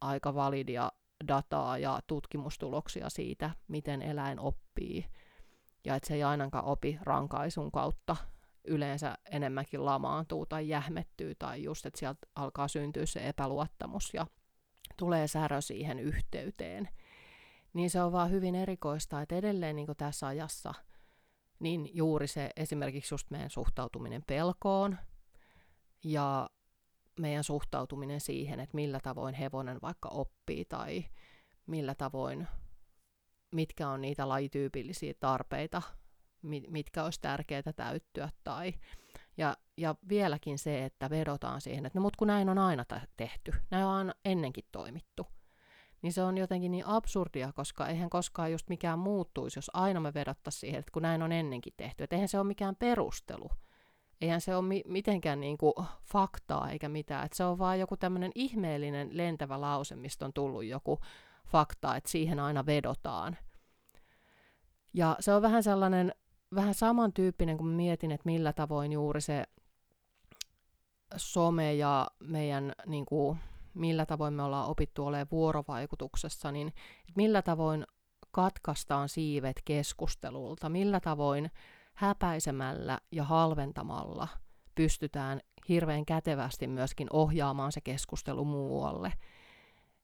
[0.00, 0.92] aika validia
[1.28, 5.06] dataa ja tutkimustuloksia siitä, miten eläin oppii.
[5.84, 8.16] Ja että se ei ainakaan opi rankaisun kautta
[8.64, 14.26] yleensä enemmänkin lamaantuu tai jähmettyy tai just, että sieltä alkaa syntyä se epäluottamus ja
[14.96, 16.88] tulee särö siihen yhteyteen.
[17.72, 20.74] Niin se on vaan hyvin erikoista, että edelleen niin tässä ajassa
[21.62, 24.98] niin juuri se esimerkiksi just meidän suhtautuminen pelkoon
[26.04, 26.50] ja
[27.20, 31.04] meidän suhtautuminen siihen, että millä tavoin hevonen vaikka oppii tai
[31.66, 32.48] millä tavoin,
[33.54, 35.82] mitkä on niitä lajityypillisiä tarpeita,
[36.42, 38.74] mitkä olisi tärkeää täyttyä tai
[39.36, 42.84] ja, ja vieläkin se, että vedotaan siihen, että no mut kun näin on aina
[43.16, 45.26] tehty, näin on ennenkin toimittu,
[46.02, 50.14] niin se on jotenkin niin absurdia, koska eihän koskaan just mikään muuttuisi, jos aina me
[50.14, 53.50] vedottaisiin siihen, että kun näin on ennenkin tehty, että eihän se ole mikään perustelu
[54.22, 55.74] eihän se ole mi- mitenkään niin kuin
[56.12, 57.26] faktaa eikä mitään.
[57.26, 61.00] Et se on vaan joku tämmöinen ihmeellinen lentävä lause, mistä on tullut joku
[61.46, 63.36] fakta, että siihen aina vedotaan.
[64.94, 66.14] Ja se on vähän sellainen,
[66.54, 69.44] vähän samantyyppinen, kun mietin, että millä tavoin juuri se
[71.16, 73.38] some ja meidän, niin kuin,
[73.74, 76.72] millä tavoin me ollaan opittu olemaan vuorovaikutuksessa, niin
[77.16, 77.86] millä tavoin
[78.30, 81.50] katkaistaan siivet keskustelulta, millä tavoin
[81.94, 84.28] häpäisemällä ja halventamalla
[84.74, 89.12] pystytään hirveän kätevästi myöskin ohjaamaan se keskustelu muualle.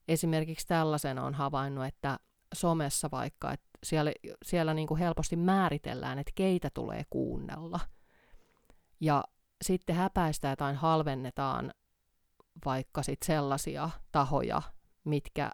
[0.07, 2.19] Esimerkiksi tällaisen on havainnut, että
[2.53, 4.11] somessa vaikka, että siellä,
[4.45, 7.79] siellä niin kuin helposti määritellään, että keitä tulee kuunnella.
[8.99, 9.23] Ja
[9.61, 11.73] sitten häpäistään tai halvennetaan
[12.65, 14.61] vaikka sit sellaisia tahoja,
[15.03, 15.51] mitkä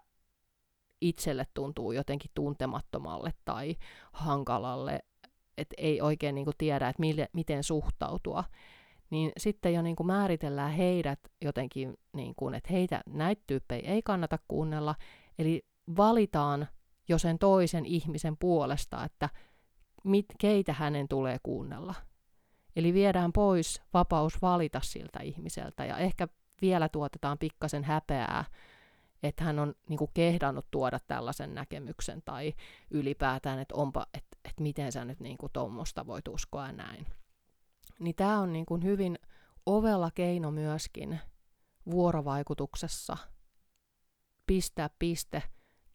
[1.00, 3.76] itselle tuntuu jotenkin tuntemattomalle tai
[4.12, 5.00] hankalalle
[5.58, 8.44] et ei oikein niin kuin tiedä, että mille, miten suhtautua,
[9.10, 14.02] niin sitten jo niin kuin määritellään heidät jotenkin, niin kuin, että heitä, näitä tyyppejä ei
[14.02, 14.94] kannata kuunnella,
[15.38, 16.68] eli valitaan
[17.08, 19.28] jo sen toisen ihmisen puolesta, että
[20.04, 21.94] mit, keitä hänen tulee kuunnella.
[22.76, 26.28] Eli viedään pois vapaus valita siltä ihmiseltä ja ehkä
[26.62, 28.44] vielä tuotetaan pikkasen häpeää,
[29.22, 32.54] että hän on niin kuin kehdannut tuoda tällaisen näkemyksen tai
[32.90, 37.06] ylipäätään, että onpa, että että miten sä nyt niin tuommoista voit uskoa näin.
[37.98, 39.18] Niin tämä on niin kuin hyvin
[39.66, 41.20] ovella keino myöskin
[41.90, 43.16] vuorovaikutuksessa
[44.46, 45.42] pistää piste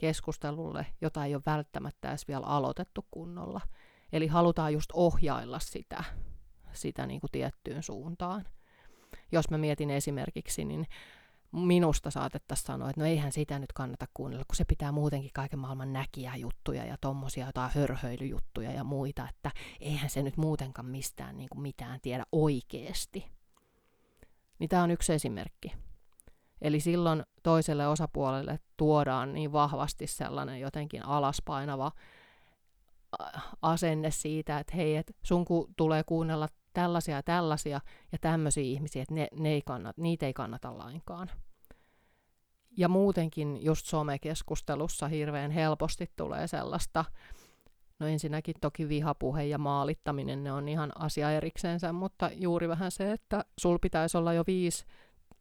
[0.02, 3.62] keskustelulle, jota ei ole välttämättä edes vielä aloitettu kunnolla.
[4.14, 6.04] Eli halutaan just ohjailla sitä,
[6.74, 8.46] sitä niin kuin tiettyyn suuntaan.
[9.32, 10.88] Jos mä mietin esimerkiksi, niin
[11.52, 15.60] minusta saatettaisiin sanoa, että no eihän sitä nyt kannata kuunnella, kun se pitää muutenkin kaiken
[15.60, 21.38] maailman näkiä juttuja ja tommosia jotain hörhöilyjuttuja ja muita, että eihän se nyt muutenkaan mistään
[21.38, 23.26] niin kuin mitään tiedä oikeasti.
[24.60, 25.74] Niin tämä on yksi esimerkki.
[26.62, 31.92] Eli silloin toiselle osapuolelle tuodaan niin vahvasti sellainen jotenkin alaspainava
[33.62, 39.02] asenne siitä, että hei, et sun ku- tulee kuunnella tällaisia ja tällaisia ja tämmöisiä ihmisiä,
[39.02, 41.32] että ne, ne ei kannata, niitä ei kannata lainkaan.
[42.78, 47.06] Ja muutenkin just somekeskustelussa hirveän helposti tulee sellaista,
[48.00, 53.12] no ensinnäkin toki vihapuhe ja maalittaminen, ne on ihan asia eriksensä, mutta juuri vähän se,
[53.12, 54.86] että sul pitäisi olla jo viisi,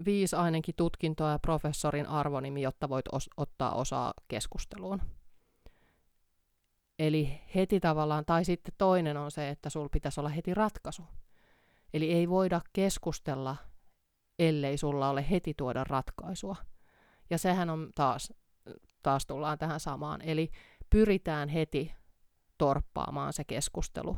[0.04, 5.02] viisi ainakin tutkintoa ja professorin arvonimi, jotta voit os- ottaa osaa keskusteluun.
[6.98, 11.02] Eli heti tavallaan, tai sitten toinen on se, että sul pitäisi olla heti ratkaisu.
[11.94, 13.56] Eli ei voida keskustella,
[14.38, 16.56] ellei sulla ole heti tuoda ratkaisua.
[17.30, 18.32] Ja sehän on taas,
[19.02, 20.22] taas tullaan tähän samaan.
[20.22, 20.50] Eli
[20.90, 21.94] pyritään heti
[22.58, 24.16] torppaamaan se keskustelu.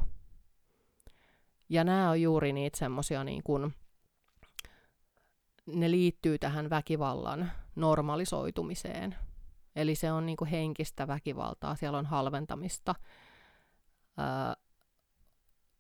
[1.69, 3.73] Ja nämä on juuri niitä semmoisia, niin kun,
[5.67, 9.17] ne liittyy tähän väkivallan normalisoitumiseen.
[9.77, 12.95] Eli se on niin kuin henkistä väkivaltaa, siellä on halventamista,
[14.17, 14.57] ää,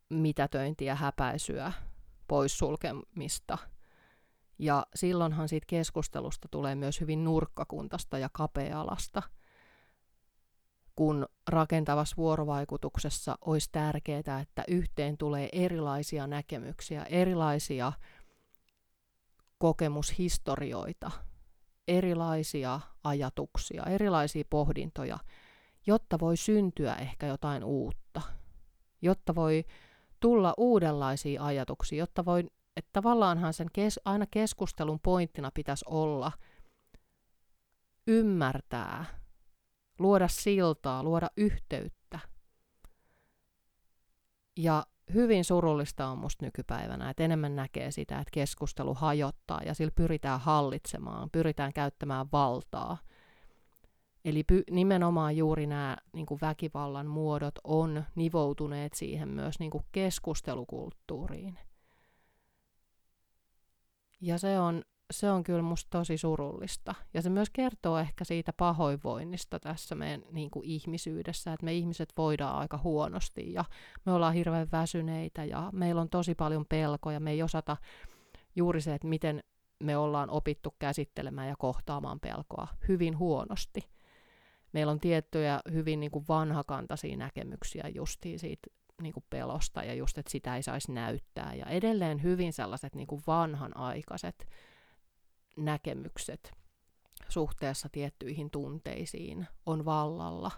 [0.08, 1.72] mitätöintiä, häpäisyä,
[2.28, 3.58] poissulkemista.
[4.58, 9.22] Ja silloinhan siitä keskustelusta tulee myös hyvin nurkkakuntasta ja kapealasta,
[10.96, 17.92] kun rakentavassa vuorovaikutuksessa olisi tärkeää, että yhteen tulee erilaisia näkemyksiä, erilaisia
[19.62, 21.10] kokemushistorioita,
[21.88, 25.18] erilaisia ajatuksia, erilaisia pohdintoja,
[25.86, 28.22] jotta voi syntyä ehkä jotain uutta,
[29.02, 29.64] jotta voi
[30.20, 32.44] tulla uudenlaisia ajatuksia, jotta voi,
[32.76, 36.32] että tavallaanhan sen kes, aina keskustelun pointtina pitäisi olla
[38.06, 39.04] ymmärtää,
[39.98, 42.18] luoda siltaa, luoda yhteyttä.
[44.56, 49.92] Ja hyvin surullista on musta nykypäivänä, että enemmän näkee sitä, että keskustelu hajottaa ja sillä
[49.94, 52.98] pyritään hallitsemaan, pyritään käyttämään valtaa.
[54.24, 59.84] Eli py- nimenomaan juuri nämä niin kuin väkivallan muodot on nivoutuneet siihen myös niin kuin
[59.92, 61.58] keskustelukulttuuriin.
[64.20, 66.94] Ja se on se on kyllä musta tosi surullista.
[67.14, 72.12] Ja se myös kertoo ehkä siitä pahoinvoinnista tässä meidän niin kuin ihmisyydessä, että me ihmiset
[72.16, 73.64] voidaan aika huonosti ja
[74.06, 77.20] me ollaan hirveän väsyneitä ja meillä on tosi paljon pelkoja.
[77.20, 77.76] Me ei osata
[78.56, 79.42] juuri se, että miten
[79.82, 83.80] me ollaan opittu käsittelemään ja kohtaamaan pelkoa hyvin huonosti.
[84.72, 88.66] Meillä on tiettyjä hyvin niin kuin vanhakantaisia näkemyksiä justiin siitä
[89.02, 91.54] niin kuin pelosta ja just, että sitä ei saisi näyttää.
[91.54, 94.48] Ja edelleen hyvin sellaiset niin kuin vanhanaikaiset
[95.56, 96.52] näkemykset
[97.28, 100.50] suhteessa tiettyihin tunteisiin on vallalla.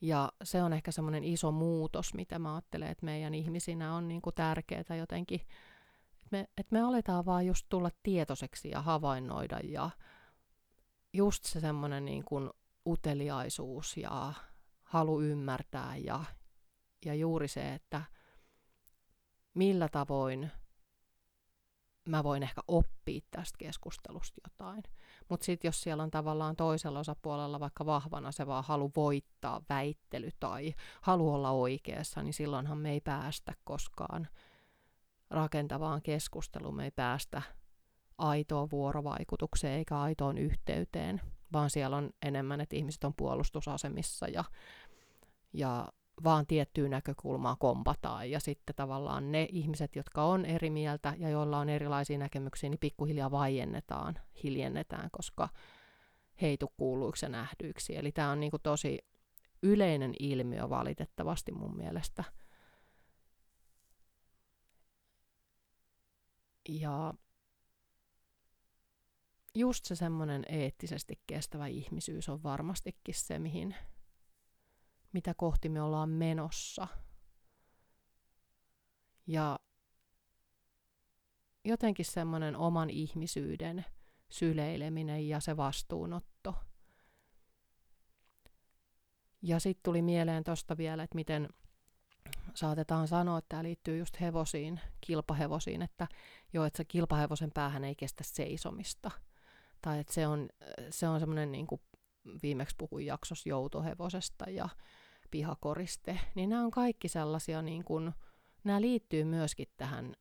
[0.00, 4.22] Ja se on ehkä semmoinen iso muutos, mitä mä ajattelen, että meidän ihmisinä on niin
[4.22, 5.40] kuin tärkeää jotenkin,
[6.12, 9.90] että me, että me aletaan vaan just tulla tietoiseksi ja havainnoida ja
[11.12, 12.50] just se semmoinen niin kuin
[12.86, 14.32] uteliaisuus ja
[14.82, 16.24] halu ymmärtää ja,
[17.04, 18.02] ja juuri se, että
[19.54, 20.50] millä tavoin
[22.08, 24.82] mä voin ehkä oppia tästä keskustelusta jotain.
[25.28, 30.30] Mutta sitten jos siellä on tavallaan toisella osapuolella vaikka vahvana se vaan halu voittaa väittely
[30.40, 34.28] tai halu olla oikeassa, niin silloinhan me ei päästä koskaan
[35.30, 37.42] rakentavaan keskusteluun, me ei päästä
[38.18, 41.20] aitoon vuorovaikutukseen eikä aitoon yhteyteen,
[41.52, 44.44] vaan siellä on enemmän, että ihmiset on puolustusasemissa ja,
[45.52, 45.88] ja
[46.24, 48.30] vaan tiettyä näkökulmaa kompataan.
[48.30, 52.80] Ja sitten tavallaan ne ihmiset, jotka on eri mieltä ja joilla on erilaisia näkemyksiä, niin
[52.80, 55.48] pikkuhiljaa vaiennetaan, hiljennetään, koska
[56.42, 57.96] heitu kuuluiksi ja nähdyiksi.
[57.96, 58.98] Eli tämä on niin kuin tosi
[59.62, 62.24] yleinen ilmiö valitettavasti mun mielestä.
[66.68, 67.14] Ja
[69.54, 73.74] just se semmoinen eettisesti kestävä ihmisyys on varmastikin se, mihin
[75.12, 76.88] mitä kohti me ollaan menossa.
[79.26, 79.58] Ja
[81.64, 83.84] jotenkin semmoinen oman ihmisyyden
[84.30, 86.54] syleileminen ja se vastuunotto.
[89.42, 91.48] Ja sitten tuli mieleen tuosta vielä, että miten
[92.54, 96.08] saatetaan sanoa, että tämä liittyy just hevosiin, kilpahevosiin, että
[96.52, 99.10] joo, että se kilpahevosen päähän ei kestä seisomista.
[99.82, 100.48] tai että se on,
[100.90, 101.80] se on semmoinen, niin kuin
[102.42, 104.68] viimeksi puhuin jaksossa joutohevosesta ja
[105.32, 108.12] pihakoriste, niin nämä on kaikki sellaisia, niin kuin,
[108.64, 110.14] nämä liittyy myöskin tähän,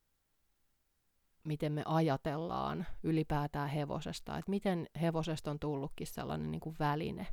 [1.44, 7.28] miten me ajatellaan ylipäätään hevosesta, että miten hevosesta on tullutkin sellainen niin kuin väline.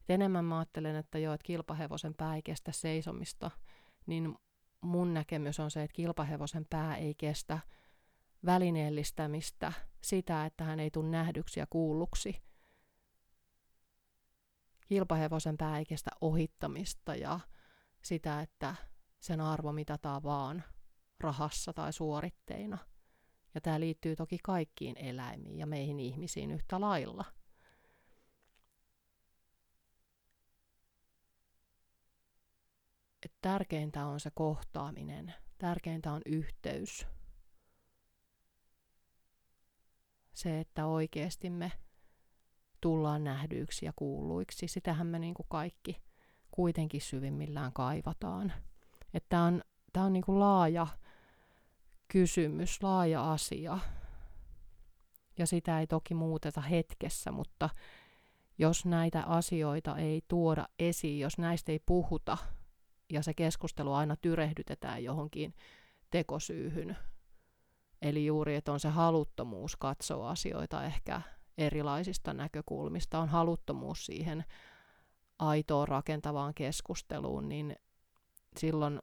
[0.00, 3.50] Et enemmän mä ajattelen, että joo, että kilpahevosen pää ei kestä seisomista,
[4.06, 4.34] niin
[4.80, 7.58] mun näkemys on se, että kilpahevosen pää ei kestä
[8.44, 12.47] välineellistämistä, sitä, että hän ei tule nähdyksi ja kuulluksi.
[14.88, 17.40] Kilpahevosen pää ei kestä ohittamista ja
[18.02, 18.74] sitä, että
[19.20, 20.64] sen arvo mitataan vaan
[21.20, 22.78] rahassa tai suoritteina.
[23.54, 27.24] Ja tämä liittyy toki kaikkiin eläimiin ja meihin ihmisiin yhtä lailla.
[33.22, 37.06] Et tärkeintä on se kohtaaminen, tärkeintä on yhteys–
[40.38, 41.72] se, että oikeasti me
[42.80, 44.68] tullaan nähdyiksi ja kuulluiksi.
[44.68, 45.96] Sitähän me niin kuin kaikki
[46.50, 48.52] kuitenkin syvimmillään kaivataan.
[49.28, 49.62] Tämä on,
[49.92, 50.86] tää on niin kuin laaja
[52.08, 53.78] kysymys, laaja asia.
[55.38, 57.70] Ja sitä ei toki muuteta hetkessä, mutta
[58.58, 62.38] jos näitä asioita ei tuoda esiin, jos näistä ei puhuta
[63.12, 65.54] ja se keskustelu aina tyrehdytetään johonkin
[66.10, 66.96] tekosyyhyn,
[68.02, 71.22] Eli juuri, että on se haluttomuus katsoa asioita ehkä
[71.58, 74.44] erilaisista näkökulmista, on haluttomuus siihen
[75.38, 77.76] aitoon rakentavaan keskusteluun, niin
[78.56, 79.00] silloin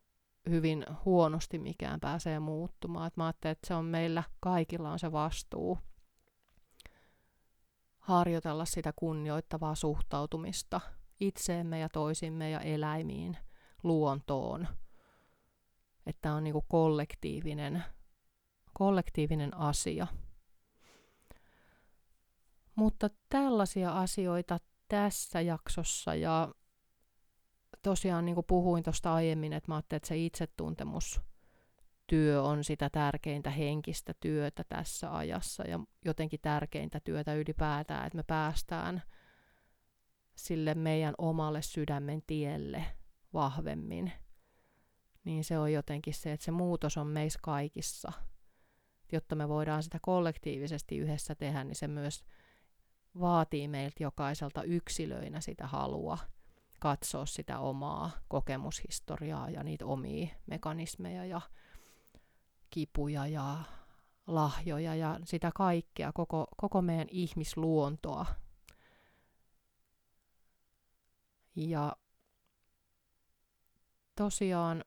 [0.49, 3.07] hyvin huonosti mikään pääsee muuttumaan.
[3.07, 5.77] Et mä ajattelen, että se on meillä kaikilla on se vastuu
[7.99, 10.81] harjoitella sitä kunnioittavaa suhtautumista
[11.19, 13.37] itseemme ja toisimme ja eläimiin,
[13.83, 14.67] luontoon.
[16.05, 17.83] Että on niinku kollektiivinen
[18.73, 20.07] kollektiivinen asia.
[22.75, 24.57] Mutta tällaisia asioita
[24.87, 26.53] tässä jaksossa ja
[27.81, 31.21] tosiaan niin kuin puhuin tuosta aiemmin, että mä ajattelin, että se itsetuntemus
[32.07, 38.23] työ on sitä tärkeintä henkistä työtä tässä ajassa ja jotenkin tärkeintä työtä ylipäätään, että me
[38.23, 39.03] päästään
[40.35, 42.85] sille meidän omalle sydämen tielle
[43.33, 44.11] vahvemmin.
[45.23, 48.11] Niin se on jotenkin se, että se muutos on meissä kaikissa–
[49.11, 52.23] jotta me voidaan sitä kollektiivisesti yhdessä tehdä, niin se myös
[53.19, 56.17] vaatii meiltä jokaiselta yksilöinä sitä halua
[56.79, 61.41] katsoa sitä omaa kokemushistoriaa ja niitä omia mekanismeja ja
[62.69, 63.63] kipuja ja
[64.27, 68.25] lahjoja ja sitä kaikkea, koko, koko meidän ihmisluontoa.
[71.55, 71.95] Ja
[74.15, 74.83] tosiaan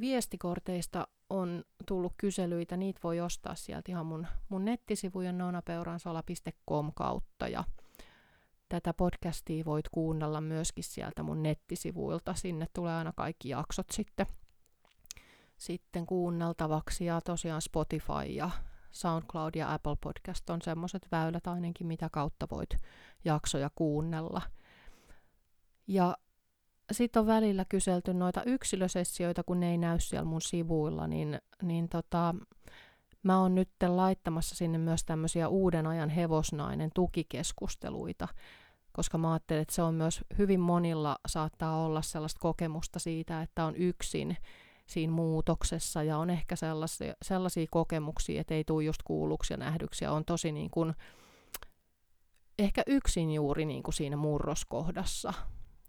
[0.00, 7.64] viestikorteista on tullut kyselyitä, niitä voi ostaa sieltä ihan mun, mun nettisivujen noonapeuransola.com kautta ja
[8.68, 12.34] tätä podcastia voit kuunnella myöskin sieltä mun nettisivuilta.
[12.34, 14.26] Sinne tulee aina kaikki jaksot sitten,
[15.56, 18.50] sitten kuunneltavaksi ja tosiaan Spotify ja
[18.90, 22.76] SoundCloud ja Apple Podcast on semmoiset väylät ainakin, mitä kautta voit
[23.24, 24.42] jaksoja kuunnella.
[25.86, 26.16] Ja
[26.92, 31.88] sitten on välillä kyselty noita yksilösessioita, kun ne ei näy siellä mun sivuilla, niin, niin
[31.88, 32.34] tota,
[33.22, 38.28] mä oon nyt laittamassa sinne myös tämmöisiä uuden ajan hevosnainen tukikeskusteluita,
[38.92, 43.64] koska mä ajattelen, että se on myös hyvin monilla saattaa olla sellaista kokemusta siitä, että
[43.64, 44.36] on yksin
[44.86, 50.04] siinä muutoksessa ja on ehkä sellaisia, sellaisia kokemuksia, että ei tule just kuulluksi ja nähdyksi
[50.04, 50.94] ja on tosi niin kuin,
[52.58, 55.32] ehkä yksin juuri niin kuin siinä murroskohdassa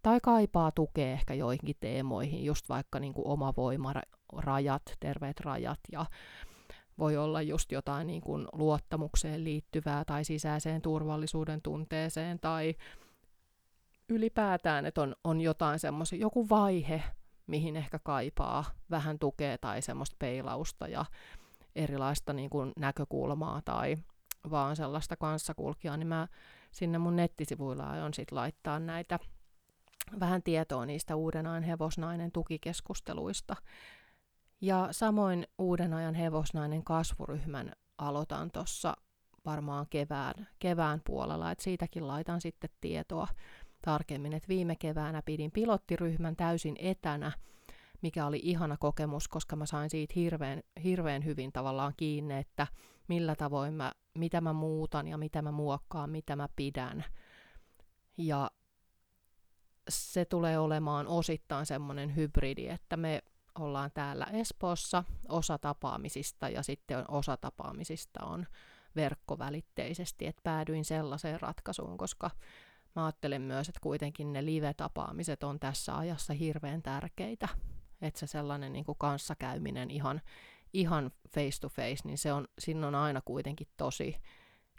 [0.03, 3.93] tai kaipaa tukea ehkä joihinkin teemoihin, just vaikka niin kuin oma voima,
[4.37, 6.05] rajat, terveet rajat ja
[6.97, 12.75] voi olla just jotain niin kuin luottamukseen liittyvää tai sisäiseen turvallisuuden tunteeseen tai
[14.09, 17.03] ylipäätään, että on, on jotain semmoisia, joku vaihe,
[17.47, 21.05] mihin ehkä kaipaa vähän tukea tai semmoista peilausta ja
[21.75, 23.97] erilaista niin kuin näkökulmaa tai
[24.51, 26.27] vaan sellaista kanssakulkijaa, niin mä
[26.71, 29.19] sinne mun nettisivuilla aion sit laittaa näitä
[30.19, 33.55] vähän tietoa niistä uuden ajan hevosnainen tukikeskusteluista.
[34.61, 38.93] Ja samoin uuden ajan hevosnainen kasvuryhmän aloitan tuossa
[39.45, 43.27] varmaan kevään, kevään puolella, että siitäkin laitan sitten tietoa
[43.81, 47.31] tarkemmin, että viime keväänä pidin pilottiryhmän täysin etänä,
[48.01, 52.67] mikä oli ihana kokemus, koska mä sain siitä hirveän, hirveän hyvin tavallaan kiinni, että
[53.07, 57.05] millä tavoin mä, mitä mä muutan ja mitä mä muokkaan, mitä mä pidän.
[58.17, 58.51] Ja
[59.89, 63.23] se tulee olemaan osittain semmoinen hybridi, että me
[63.59, 68.45] ollaan täällä Espoossa osa tapaamisista ja sitten osa tapaamisista on
[68.95, 72.31] verkkovälitteisesti, että päädyin sellaiseen ratkaisuun, koska
[72.95, 77.49] mä ajattelen myös, että kuitenkin ne live-tapaamiset on tässä ajassa hirveän tärkeitä,
[78.01, 80.21] että se sellainen niin kuin kanssakäyminen ihan,
[80.73, 84.15] ihan face to face, niin se on, siinä on aina kuitenkin tosi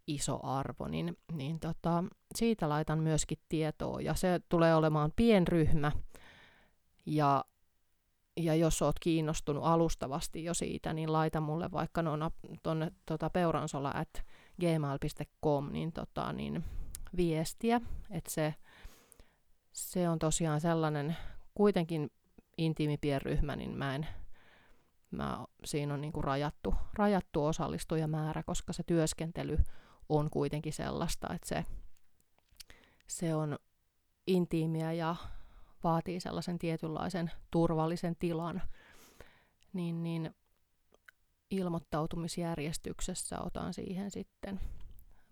[0.07, 5.93] iso arvo, niin, niin tota, siitä laitan myöskin tietoa, ja se tulee olemaan pienryhmä,
[7.07, 7.45] ja
[8.37, 12.03] ja jos oot kiinnostunut alustavasti jo siitä, niin laita mulle vaikka
[12.63, 14.25] tuonne tota, peuransola at
[14.61, 16.65] gmail.com niin, tota, niin
[17.17, 17.81] viestiä,
[18.11, 18.55] että se,
[19.73, 21.17] se on tosiaan sellainen
[21.55, 22.11] kuitenkin
[22.59, 24.07] intiimi pienryhmä, niin mä en,
[25.11, 29.59] mä, siinä on niinku rajattu, rajattu osallistujamäärä, koska se työskentely
[30.09, 31.65] on kuitenkin sellaista, että se,
[33.07, 33.59] se on
[34.27, 35.17] intiimiä ja
[35.85, 38.63] vaatii sellaisen tietynlaisen turvallisen tilan,
[39.73, 40.35] niin, niin
[41.51, 44.61] ilmoittautumisjärjestyksessä otan siihen sitten.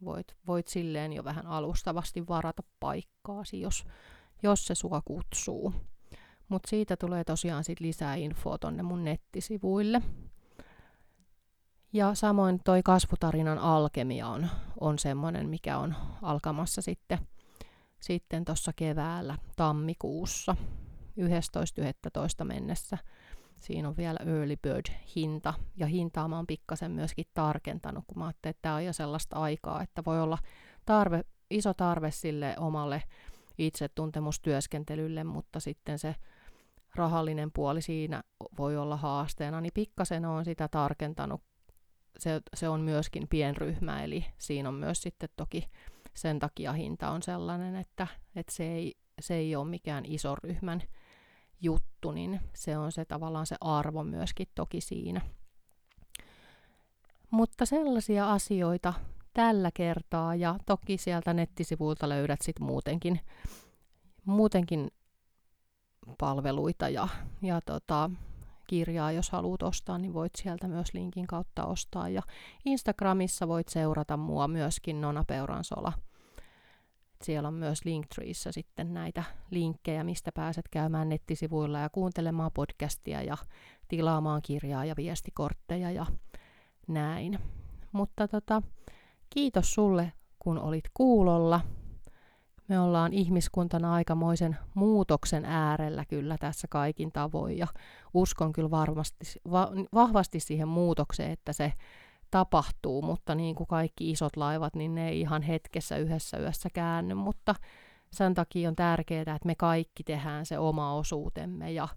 [0.04, 3.84] Voit, voit silleen jo vähän alustavasti varata paikkaasi, jos,
[4.42, 5.74] jos se sua kutsuu.
[6.48, 10.02] Mutta siitä tulee tosiaan sit lisää infoa tonne mun nettisivuille.
[11.92, 14.48] Ja samoin toi kasvutarinan alkemia on,
[14.80, 17.18] on semmoinen, mikä on alkamassa sitten
[18.02, 20.56] sitten tuossa keväällä tammikuussa
[22.40, 22.44] 11.11.
[22.44, 22.98] mennessä.
[23.58, 24.86] Siinä on vielä early bird
[25.16, 28.92] hinta, ja hintaa mä oon pikkasen myöskin tarkentanut, kun mä ajattelin, että tämä on jo
[28.92, 30.38] sellaista aikaa, että voi olla
[30.86, 33.02] tarve, iso tarve sille omalle
[33.58, 36.14] itsetuntemustyöskentelylle, mutta sitten se
[36.94, 38.22] rahallinen puoli siinä
[38.58, 41.42] voi olla haasteena, niin pikkasen on sitä tarkentanut.
[42.18, 45.68] Se, se on myöskin pienryhmä, eli siinä on myös sitten toki
[46.14, 48.06] sen takia hinta on sellainen, että,
[48.36, 50.82] että se, ei, se ei ole mikään iso ryhmän
[51.60, 55.20] juttu, niin se on se tavallaan se arvo myöskin toki siinä.
[57.30, 58.94] Mutta sellaisia asioita
[59.34, 63.20] tällä kertaa ja toki sieltä nettisivuilta löydät sitten muutenkin,
[64.24, 64.90] muutenkin
[66.18, 67.08] palveluita ja,
[67.42, 68.10] ja tota,
[68.72, 72.08] kirjaa, jos haluat ostaa, niin voit sieltä myös linkin kautta ostaa.
[72.08, 72.22] Ja
[72.64, 75.92] Instagramissa voit seurata mua myöskin Nona Peuransola.
[77.22, 83.36] Siellä on myös Linktreeissä sitten näitä linkkejä, mistä pääset käymään nettisivuilla ja kuuntelemaan podcastia ja
[83.88, 86.06] tilaamaan kirjaa ja viestikortteja ja
[86.88, 87.38] näin.
[87.92, 88.62] Mutta tota,
[89.30, 91.60] kiitos sulle, kun olit kuulolla.
[92.72, 97.66] Me ollaan ihmiskuntana aikamoisen muutoksen äärellä kyllä tässä kaikin tavoin ja
[98.14, 101.72] uskon kyllä varmasti, va, vahvasti siihen muutokseen, että se
[102.30, 107.14] tapahtuu, mutta niin kuin kaikki isot laivat, niin ne ei ihan hetkessä yhdessä yössä käänny,
[107.14, 107.54] mutta
[108.12, 111.88] sen takia on tärkeää, että me kaikki tehdään se oma osuutemme ja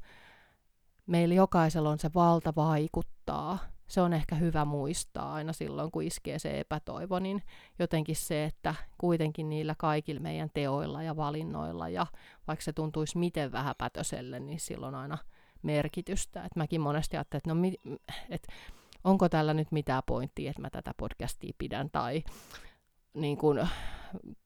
[1.05, 6.39] meillä jokaisella on se valta vaikuttaa se on ehkä hyvä muistaa aina silloin, kun iskee
[6.39, 7.43] se epätoivo, niin
[7.79, 12.07] jotenkin se, että kuitenkin niillä kaikilla meidän teoilla ja valinnoilla, ja
[12.47, 15.17] vaikka se tuntuisi miten vähäpätöselle, niin silloin aina
[15.61, 16.43] merkitystä.
[16.45, 17.73] Et mäkin monesti ajattelen, että no, mi,
[18.29, 18.47] et,
[19.03, 22.23] onko tällä nyt mitään pointtia, että mä tätä podcastia pidän, tai
[23.13, 23.67] niin kuin,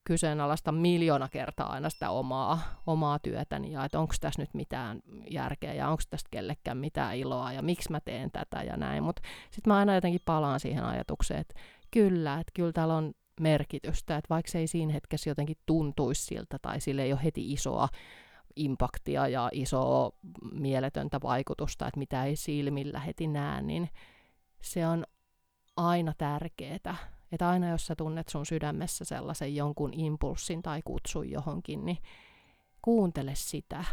[0.03, 4.99] kyseenalaista miljoona kertaa aina sitä omaa, omaa työtäni ja että onko tässä nyt mitään
[5.29, 9.03] järkeä ja onko tästä kellekään mitään iloa ja miksi mä teen tätä ja näin.
[9.03, 11.59] Mutta sitten mä aina jotenkin palaan siihen ajatukseen, että
[11.91, 16.57] kyllä, että kyllä täällä on merkitystä, että vaikka se ei siinä hetkessä jotenkin tuntuisi siltä
[16.61, 17.87] tai sille ei ole heti isoa
[18.55, 20.11] impaktia ja isoa
[20.51, 23.89] mieletöntä vaikutusta, että mitä ei silmillä heti näe, niin
[24.61, 25.03] se on
[25.77, 26.97] aina tärkeää
[27.31, 31.97] että aina jos sä tunnet sun sydämessä sellaisen jonkun impulssin tai kutsun johonkin, niin
[32.81, 33.85] kuuntele sitä.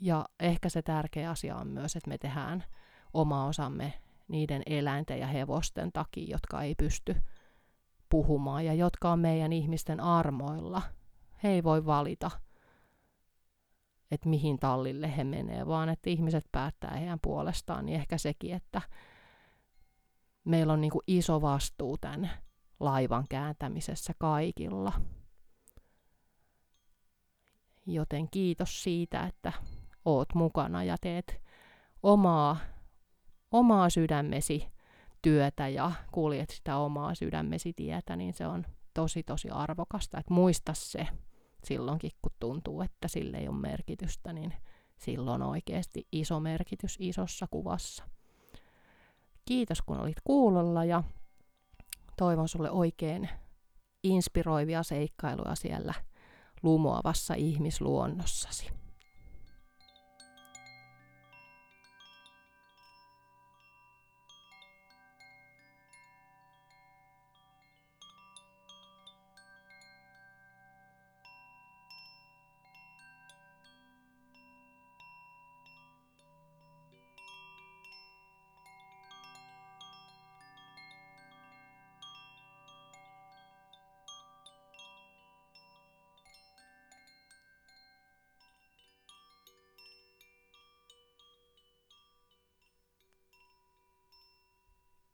[0.00, 2.64] Ja ehkä se tärkeä asia on myös, että me tehdään
[3.14, 3.92] oma osamme
[4.28, 7.16] niiden eläinten ja hevosten takia, jotka ei pysty
[8.08, 10.82] puhumaan ja jotka on meidän ihmisten armoilla.
[11.42, 12.30] He ei voi valita,
[14.10, 18.82] että mihin tallille he menee, vaan että ihmiset päättää heidän puolestaan, niin ehkä sekin, että
[20.44, 22.30] meillä on niin kuin iso vastuu tämän
[22.80, 24.92] laivan kääntämisessä kaikilla.
[27.86, 29.52] Joten kiitos siitä, että
[30.04, 31.40] oot mukana ja teet
[32.02, 32.56] omaa,
[33.50, 34.68] omaa sydämesi
[35.22, 40.18] työtä ja kuljet sitä omaa sydämesi tietä, niin se on tosi tosi arvokasta.
[40.18, 41.06] Että muista se
[41.64, 44.54] silloinkin, kun tuntuu, että sille ei ole merkitystä, niin
[44.96, 48.04] silloin oikeasti iso merkitys isossa kuvassa.
[49.44, 51.02] Kiitos kun olit kuulolla ja
[52.16, 53.28] toivon sulle oikein
[54.02, 55.94] inspiroivia seikkailuja siellä
[56.62, 58.83] lumoavassa ihmisluonnossasi.